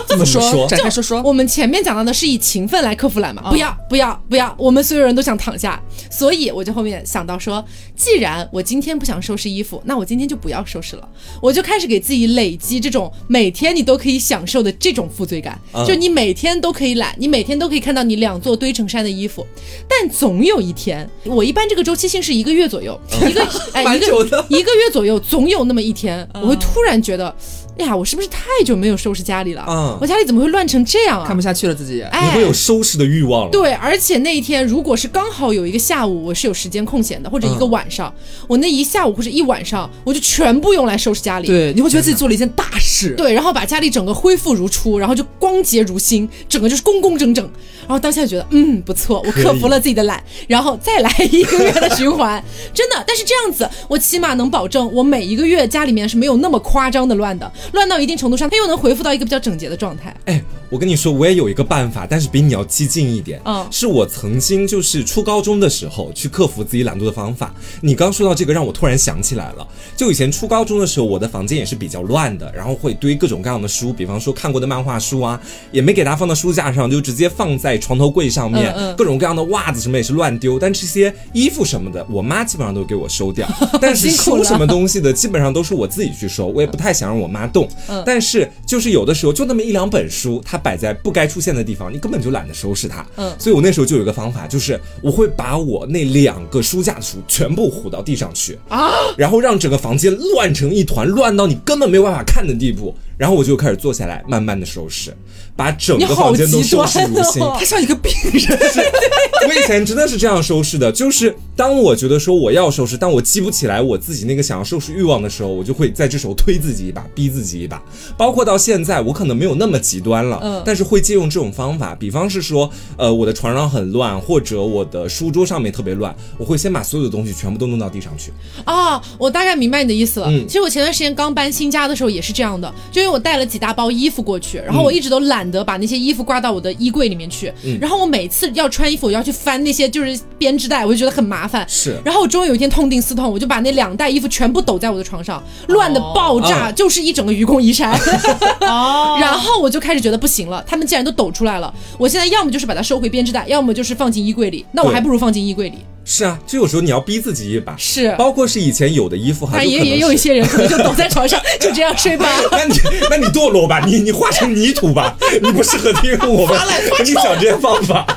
[0.08, 0.68] 怎么说？
[0.68, 1.22] 展开说说。
[1.22, 3.50] 我们前面讲到的是以勤奋来克服懒嘛？
[3.52, 4.54] 不要不要不要！
[4.58, 7.59] 我们所有人都想躺下，所以我就后面想到说，
[7.95, 11.10] 既然我今天不想收拾衣服，那我今天就不要收拾了。
[11.41, 19.45] 我就开始给自己累积这种每天你都可以享受的这种负罪感，就你每天都可以懒，你每天都可以看到你两座堆成山的衣服。
[19.88, 24.07] 但总有一天，我一般这个周期性是一个月左右，一个哎 一个
[24.49, 27.36] 一个月左右，总有那么一天，我会突然觉得。
[27.80, 29.66] 哎呀，我是不是太久没有收拾家里了？
[29.68, 31.26] 嗯，我家里怎么会乱成这样啊？
[31.26, 33.52] 看不下去了自己，你会有收拾的欲望了。
[33.52, 38.14] 对，而且那一天如果是刚好有一个下午，我是有时间空闲的，或者一个晚上，
[38.48, 41.48] 我那一下午或者一晚上，我就全部用来收拾家里。
[41.48, 43.16] 对，你会觉得自己做了一件大事。
[43.16, 47.50] 对，然后把家里整个恢复如初，然后就光洁如新，整个就是工工整整。
[47.88, 53.04] 然后当下觉得，嗯，不错，我克服了自己的懒， 然后再来一个月的循环，真的。
[53.08, 58.50] 但是这样子，我起码能保证我每一个月家里面是没有那么夸张的乱的，乱到一定程度上。
[58.50, 60.16] 它又能恢复到一个比较整洁的状态。
[60.26, 63.40] 哎，我跟你说，我也有一个办法，但是比你要激进一点。
[63.46, 67.54] 嗯，是我曾经就是初高中的时候去克服自己懒惰的方法。
[67.82, 69.68] 你刚说到这个，让我突然想起来了。
[69.96, 75.40] 就以前初高中的时候，我的房间也是比较乱的，然后会堆各种各样的书，比方说看过的漫画书啊，
[75.72, 78.74] 也没给它放到书架上，就直接放在床头柜上面。
[78.96, 83.48] 各种各样的袜子什么也是乱丢，但这些衣服什么的，我妈基本上都给我收掉。
[83.82, 87.59] 但是书什么东西的，基本上都是我自己去收，我也不太想让我妈动。
[87.88, 88.49] 嗯，但是。
[88.66, 93.03] 就是有的时候就那么一两本书，它摆在不该出现的地方，你根本就懒得收拾它。
[93.16, 102.95] 嗯，所以我那时候就有一个方法，就是我会把我那两个书架的书全部糊到地上去啊，然后让整个房间乱成一团，乱到你根本没有办法看的地步。
[103.20, 105.14] 然后我就开始坐下来，慢慢的收拾，
[105.54, 107.42] 把整个房间都收拾如新。
[107.42, 108.58] 他像一个病人。
[109.46, 117.82] 我以前真的是这样收拾的，就是当我觉得说我要收拾，但我记不起来我自己那个想要收拾欲望的时候，我就会在这时候推自己一把，逼自己一把。
[118.16, 121.94] 包括到现在，我可能没有那么极端了，嗯，但是会借用这种方法。
[121.94, 128.32] 比方是说，呃，我的床上很乱，或者我的书桌上面特别乱，我会先把所有的东西全部都弄到地上去。
[128.64, 130.28] 啊，我大概明白你的意思了。
[130.30, 133.09] 嗯，其实我前段时间刚搬新家的时候也是这样的，就。
[133.10, 137.51] 我带了几大包衣服过去，然后我一直都懒得把那些衣服挂到我的衣柜里面去。
[137.80, 141.66] 然后我每次要穿衣服，我要去翻那些就是编织袋，我就觉得很麻烦。
[141.68, 147.91] 是，然后我终于有一天痛定思痛，我就把那两袋衣服全部抖在我的床上，乱的爆炸，就是一整个愚公移山。
[148.62, 155.78] 哦， 然后我就开始觉得不行了，他们既然都抖出来了，我现在要么就是把它收回编织袋，要么就是放进衣柜里，那我还不如放进衣柜里。
[156.12, 162.28] 是啊，就有时候你要逼自己一把，是，包括是以前有的衣服，还也也有一些人可能就 躺在床上，就这样睡吧。
[162.51, 162.76] 那你
[163.12, 166.60] 那你堕落吧，你你化成泥土吧，你不适合听我们
[166.97, 168.07] 给你讲这些方法。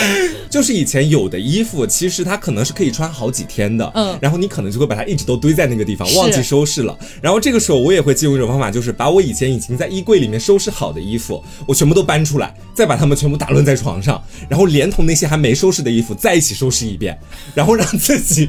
[0.48, 6.96] 就是以前有的衣服，其实它可能是可以穿好几天的，嗯，然后你可能就会把它一直都堆在那个地方，忘记收拾了。
[7.20, 17.18] 然后这个时候我也会借用一种方法，就是把我以前已经在衣柜里面收拾好的衣服，我全部都搬出来，再把它们全部打乱在床上，然后连同那些还没收拾的衣服再一起收拾一遍，
[17.54, 18.48] 然后让自己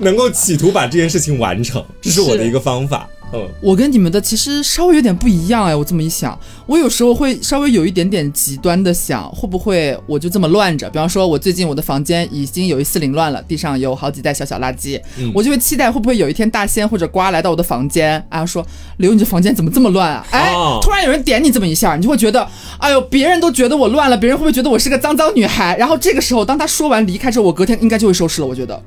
[0.00, 3.08] 能够企图把这件事情完成，这是我的一个方法。
[3.32, 10.88] 嗯，我跟你们的其实稍微有点不一样哎，我这么一想，我有时候会稍微有一点点极端的想，会不会我就这么乱着？
[10.88, 14.98] 比方说，我最近我的房间已经有一丝凌乱了，地上有好几袋小小垃圾，
[15.34, 18.64] 我就会期待会不会有一天大仙或者瓜来到我的房间，然后说
[18.96, 20.26] 刘，你这房间怎么这么乱啊？
[20.30, 22.48] 哎，突然有人点你这么一下，你就会觉得，
[22.78, 25.76] 哎呦，别人都觉得我乱了，别人会不会觉得我是个脏脏女孩？
[25.76, 28.46] 然后这个时候，当他说完离开之后，我隔天应该就会收拾了。
[28.46, 28.82] 我觉得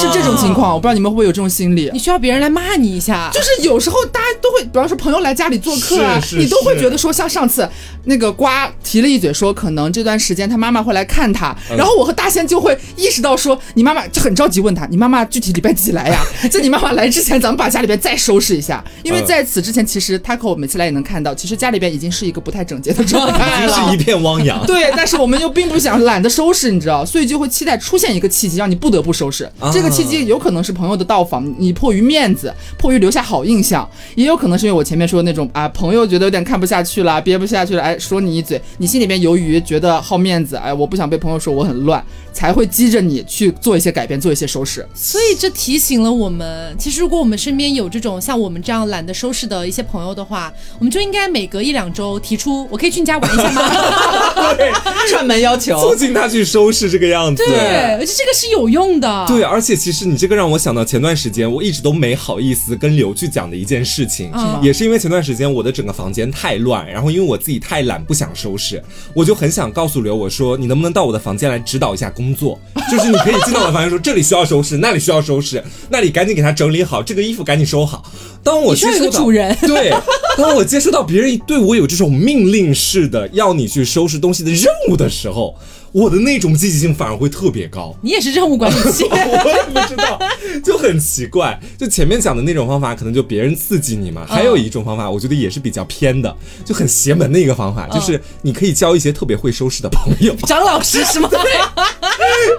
[0.00, 1.90] 是这种情况，我不知道你们会不会有这种心理？
[1.92, 3.81] 你需要别人来骂你一下，就是有。
[3.82, 7.68] 时候大家都会，比方说朋友来家里做客啊，你都会觉得说，像上次
[8.04, 16.24] 那个瓜提了一嘴，说可能这段时间他妈妈会来看他，然后我和大仙就会意识到说，你妈妈就很着急问他，你妈妈具体礼拜几来呀？
[16.50, 24.64] 在你妈妈来之前，咱们把家里边再收拾一下，因为在此之前，其实他和我每次来也能看到，其实家里边已经是一个不太整洁的状态了， 是一片汪洋。
[24.66, 29.50] 对，但是我们又并不想懒得收拾，你知道，所以就会期待出现一个契机，让你不得不收拾。
[29.72, 33.71] 这个契机有可能是朋友的到访，你迫于面子，迫于留下好印象。
[34.14, 44.86] 也有可能是因为我前面说的那种啊，朋友觉得有点看不下去了，憋不下去了，哎，说你一嘴，你心里面由于觉得好面子，哎，我不想被朋友说我很乱，才会激着你去做一些改变，做一些收拾。
[44.94, 54.52] 所以这提醒了我们，其实如果我们身边有这种像我们这样懒得收拾的一些朋友的话，我们就应该每隔一两周提出，我可以去你家玩一下吗？
[54.56, 54.70] 对，
[55.08, 57.42] 串门要求，促进他去收拾这个样子。
[57.44, 59.24] 对，而且这个是有用的。
[59.26, 63.61] 对，而且其实你这个让我想到前段时间我一直都没好意思跟刘去讲的。
[63.62, 68.82] 一件事情，也是因为前段时间我的整个房间太乱，然后因为我自己太懒不想收拾，
[69.14, 72.60] 我就很想告诉刘我说，你能不能到我的房间来指导一下工作？
[72.90, 78.04] 就是你可以进到我的房间说，这里需要收拾，那里需要收拾，那里赶紧给他整理好，这个衣服赶紧收好。
[78.42, 79.24] 当我接受到
[79.62, 79.90] 对，
[80.36, 85.56] 当我接受到别人对我有这种命令式的要你去收拾东西的任务的时候。
[85.92, 87.94] 我的那种积极性反而会特别高。
[88.02, 90.18] 你也是任务管理器， 我也不知道，
[90.64, 91.58] 就很奇怪。
[91.78, 94.26] 就前面讲的那种方法，可能就别人刺激你嘛。
[94.26, 96.34] 还有一种方法，我觉得也是比较偏的，
[96.64, 100.34] 就很邪门的一个方法，就是你可以交一些特别会收拾的朋友。
[100.46, 101.28] 张老师是吗？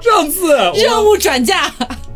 [0.03, 1.73] 上次任务转嫁。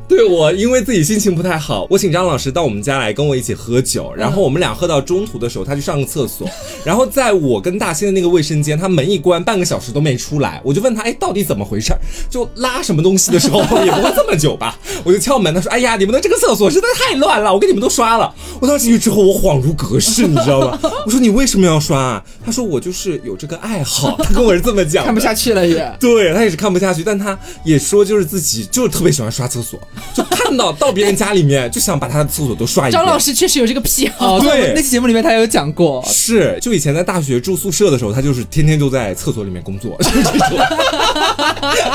[0.07, 4.13] 对我，因为自己心情不太好，我请张老师到我们家来跟我一起喝酒。
[4.15, 6.49] 然后我们俩喝到中途的时候，他去上个厕所。
[6.85, 10.61] 然后在我跟大仙的那个卫生间，他门一关，半个小时都没出来。
[10.63, 11.93] 我就问他，哎，到底怎么回事？
[12.29, 14.79] 就拉什么东西的时候 也不会这么久吧？
[15.03, 18.33] 我就敲门，他说，哎呀，你们的这个厕所实在太乱了，我给你们都刷了。
[18.61, 20.79] 我当时进去之后，我恍如隔世，你知道吗？
[21.05, 22.23] 我说你为什么要刷啊？
[22.45, 24.17] 他说我就是有这个爱好。
[24.23, 25.93] 他跟我是这么讲， 看不下去了也。
[25.99, 29.77] 对他也是看不下去，但他也说就是自己就是特别喜欢刷厕所。
[30.13, 33.01] 就看到到别人家里面就想把他的厕所都刷一遍。
[33.01, 36.03] 张老师确实有这个癖好，对，那期节目里面他有讲过。
[36.07, 40.57] 是，就以前在大学住宿舍的时候，他就是天天就在厕所里面工作， 就是这种，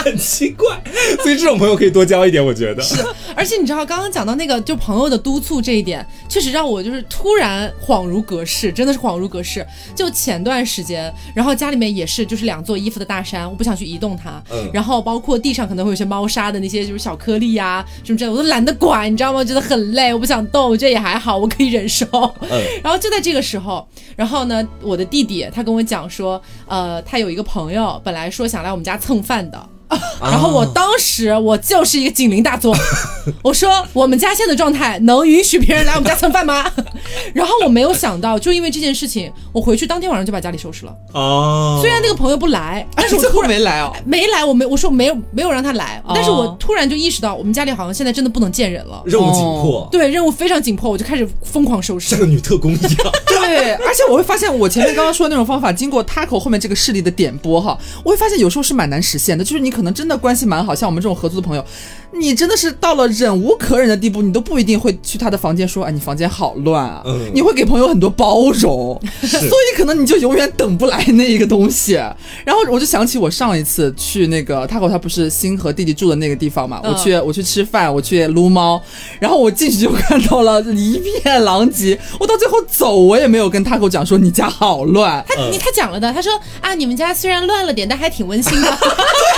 [0.04, 0.80] 很奇怪。
[1.22, 2.82] 所以这种朋友可以多交一点，我觉得。
[2.82, 9.66] 是，而且你知道刚刚讲到那个就朋友的督促这一点，确实让我就是突然恍如隔世，真的是恍如隔世。
[9.94, 17.84] 就前段时间，然后家里面也是就是两座衣服的大山，我不想去移动它，嗯，然后包括地上可能会有些猫砂的那些就是小颗粒呀。
[18.04, 19.44] 什么之类，我都懒得管，你知道吗？
[19.44, 22.06] 觉得很累，我不想动，我觉得也还好，我可以忍受。
[22.40, 23.86] 嗯， 然后就在这个时候，
[24.16, 29.68] 然后呢，我的弟弟他跟我讲说，呃，他有一个朋友，本来说想来我们家蹭饭的。
[30.20, 32.76] 然后我当时我就是一个警铃大作，
[33.42, 36.70] 我说我们家现在的状态能允许别人来我们家蹭饭吗？
[37.34, 40.94] 然后我没有想到，就因为这件事情，我回去当天晚上就把家里收拾了。
[41.12, 53.12] 哦，虽然那个朋友不来，但是我突然没来哦，没来，我没我说没有没有让他来，但是我突然就意识到，我们家里好像现在真的不能见人了，任务紧迫，对，任务非常紧迫，我就开始疯狂收拾，像个女特工一样。
[53.26, 53.42] 对。
[53.52, 59.44] 对，而且我会发现，我前面刚刚说的那种方法，经过 Taco 后面这个势力的点拨哈，我会发现有时候是蛮难实现的。
[59.44, 61.64] 就是你可可能真的关系蛮好，像我们这种合租的朋友。
[62.14, 67.02] 你真的是到了忍无可忍的地步，你都不一定会去他的房间说，哎，你房间好乱啊！
[67.32, 71.94] 你会给朋友很多包容，所以可能你就永远等不来那一个东西。
[72.44, 78.80] 然后我就想起我上一次去那个他和他不是新和弟弟住的那个地方嘛，我去我去吃饭，我去撸猫，
[79.18, 81.98] 然后我进去就看到了一片狼藉。
[82.20, 85.24] 我到最后走，我也没有跟他给我讲说你家好乱。
[85.26, 88.68] 他你他讲了的，他说啊，你们家虽然乱了点，但还挺温馨的。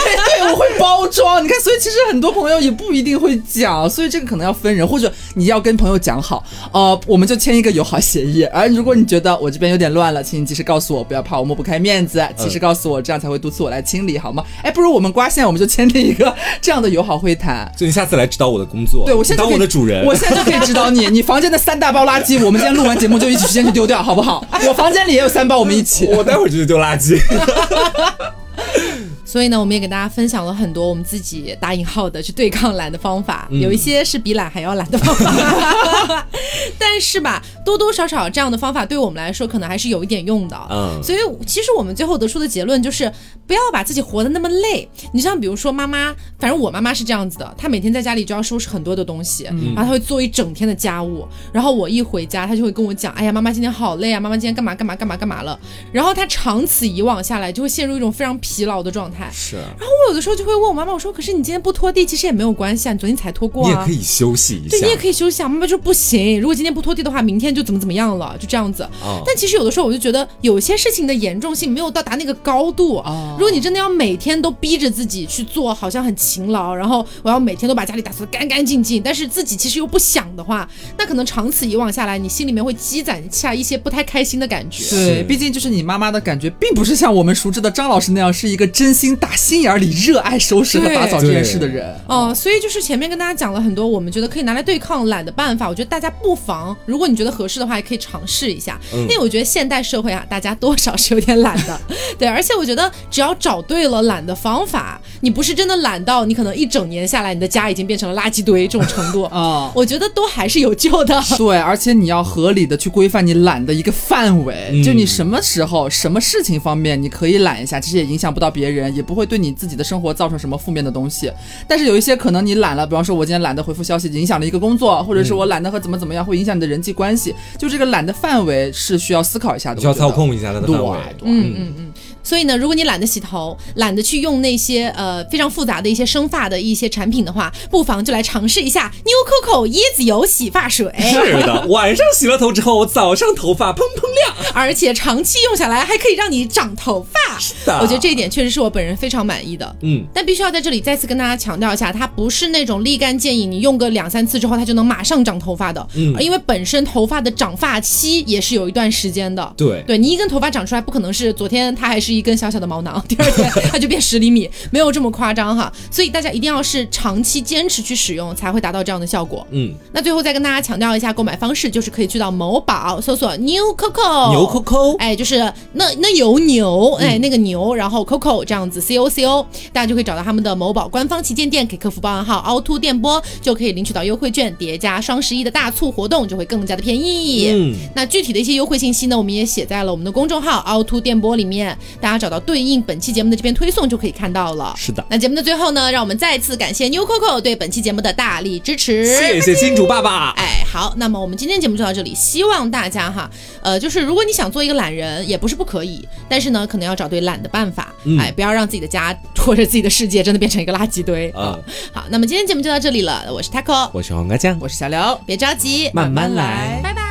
[0.04, 1.42] 对对，我会包装。
[1.44, 2.63] 你看，所以其实很多朋友。
[2.64, 6.42] 也不一定会讲，所以这个可能要分人，或者你要跟朋友讲好，
[6.72, 8.44] 呃，我们就签一个友好协议。
[8.44, 14.42] 而如果你觉得我这边有点乱了，请你及时告诉我，不要怕我抹不开面子，及时告诉我，这样才会督促我来清理，好吗？
[14.62, 17.70] 哎，不如我们刮线，我们就签订一个这样的友好会谈。
[17.76, 21.06] 就你下次来指导我的工作，对我现在当我的主人，我现在就可以指导你。
[21.14, 24.44] 你房间的三大包垃圾，我们今天录完节目就一起先去丢掉，好不好？
[24.66, 26.06] 我房间里也有三包，我们一起。
[26.06, 27.20] 我待会儿就去丢垃圾。
[29.34, 36.24] 所以呢，我们也给大家分享了很多我们自己打引号的去对抗懒的方法，有一些是比懒还要懒的方法，
[36.78, 40.56] 但是吧，多多少少这样的方法对我们来说可能还是有一点用的。
[40.70, 43.12] 嗯，所以其实我们最后得出的结论就是
[43.44, 44.88] 不要把自己活得那么累。
[45.12, 55.58] 你像比如说妈妈，反正我妈妈是这样子的，她每天在家里就要收拾很多的东西，然后她会做一整天的家务，然后我一回家，她就会跟我讲，哎呀，妈妈今天好累啊，妈妈今天干嘛干嘛干嘛干嘛了。
[55.90, 59.23] 然后她长此以往下来，就会陷入一种非常疲劳的状态。
[59.32, 65.48] 是，然后我有的时候就会问我妈妈，我说：“可是你今天不拖地，其实也没有关系啊，你昨天才拖过啊，你也可以休息一下。”对，你也可以休息啊。
[65.48, 68.88] 妈妈就不行，如果今天不拖地的话，明天就怎么怎么样了，就这样子。
[69.26, 73.02] 但其实有的时候我就觉得，有些事情的严重性没有到达那个高度。
[73.38, 80.68] 如果你真的要每天都逼着自己去做，好像很勤劳，然后我要每天都把家里打扫的干干净净，但是自己其实又不想的话，
[80.98, 84.84] 那可能长此以往下来，你心里面会积攒下一些不太开心的感觉。
[84.90, 89.13] 对，毕竟就是你妈妈的感觉，并不是像我们熟知的张老师那样，是一个真心。
[89.16, 95.68] 打心眼里热爱收拾和打扫这件事的人哦，所以就是前面跟大家讲了很多，我们觉得可以拿来对抗懒的办法。
[95.68, 98.78] 我觉得大家不妨，如果你觉得合适的话，也可以尝试一下。
[98.92, 101.80] 因为我觉得现代社会啊，大家多少是有点懒的，
[102.18, 102.28] 对。
[102.28, 111.20] 而且我觉得只要找对了懒的方法，你不是真的懒到你可能一整年下来，你的家已经变成了垃圾堆这种程度啊，我觉得都还是有救的。
[111.36, 119.14] 对，而且你要合理的去规范你懒的一个范围，就你什么时候、什么事情方面你可以懒一下，其实也影响不到别人，也不。
[119.14, 121.30] 会对你自己的生活造成什么负面的东西，
[121.68, 130.98] 但是有一些可能你懒了，比方说我今天懒得回复消息，影响了一个工作，或者是我懒得和怎么怎么样，会影响你的人际关系，就这个懒的范围是需要思考一下的，需要操控一下的范围。
[131.22, 131.92] 嗯嗯嗯。
[132.24, 140.92] 所以呢，如果你懒得洗头，懒得去用那些呃非常复杂的一些生发的一些产品的话，不妨就来尝试一下 New Coco 椰子油洗发水。
[140.98, 147.38] 是的，晚上洗了头之后，早上头发砰砰亮，而且长期用下来还可以让你长头发。
[147.38, 149.76] 是的，我觉得这一点确实是我本人非常满意的。
[149.82, 155.86] 嗯，但必须要在这里再次跟大家强调一下，它不是那种立竿见影，你用个两三次之后它就能马上长头发的。
[155.94, 159.52] 嗯，因为本身头发的长发期也是有一段时间的。
[159.56, 162.13] 对，对你一根头发长出来，不可能是昨天它还是。
[162.16, 165.72] 一根小小的毛囊， 第二天它就变十厘米， 没有这么夸张哈。
[165.90, 169.46] 所以大家一定要是长期坚持去使用，才会达到这样的效果。
[169.50, 175.38] 嗯，那最后再跟大家强调一下购买方式，就是可以去到某宝搜索 New Coco，牛 Coco，哎，就是
[175.72, 187.48] 那那有牛，哎，那个牛，然后 Coco 这样子 C O C O，大家就可以找到他们的某宝官方旗舰店，给客服报暗号凹凸电波，就可以领取到优惠券，叠加双十一的大促活动，就会更加的便宜。
[187.50, 191.76] 嗯，那具体的一些优惠信息呢，我们也写在了我们的公众号凹凸电波里面。
[192.04, 194.74] 大家找到对应本期节目的这篇推送就可以看到了。
[194.76, 199.06] 是的，那节目的最后呢，让我们再次感谢 New Coco 对本期节目的大力支持。
[199.16, 200.34] 谢谢金主爸爸。
[200.36, 203.30] 哎，好，那么我们今天节目就到这里，希望大家哈，
[203.62, 207.90] 呃，就是如果你想做一个懒人，也不是不可以，但是呢，可能要找对懒的办法，
[208.20, 211.58] 哎，不要让自己的家或者自己的世界真的变成一个垃圾堆啊。
[211.90, 217.03] 好，那么今天节目就到这里了，我是 Taco，我是黄瓜酱，我是小刘，别着急，慢慢来，拜拜。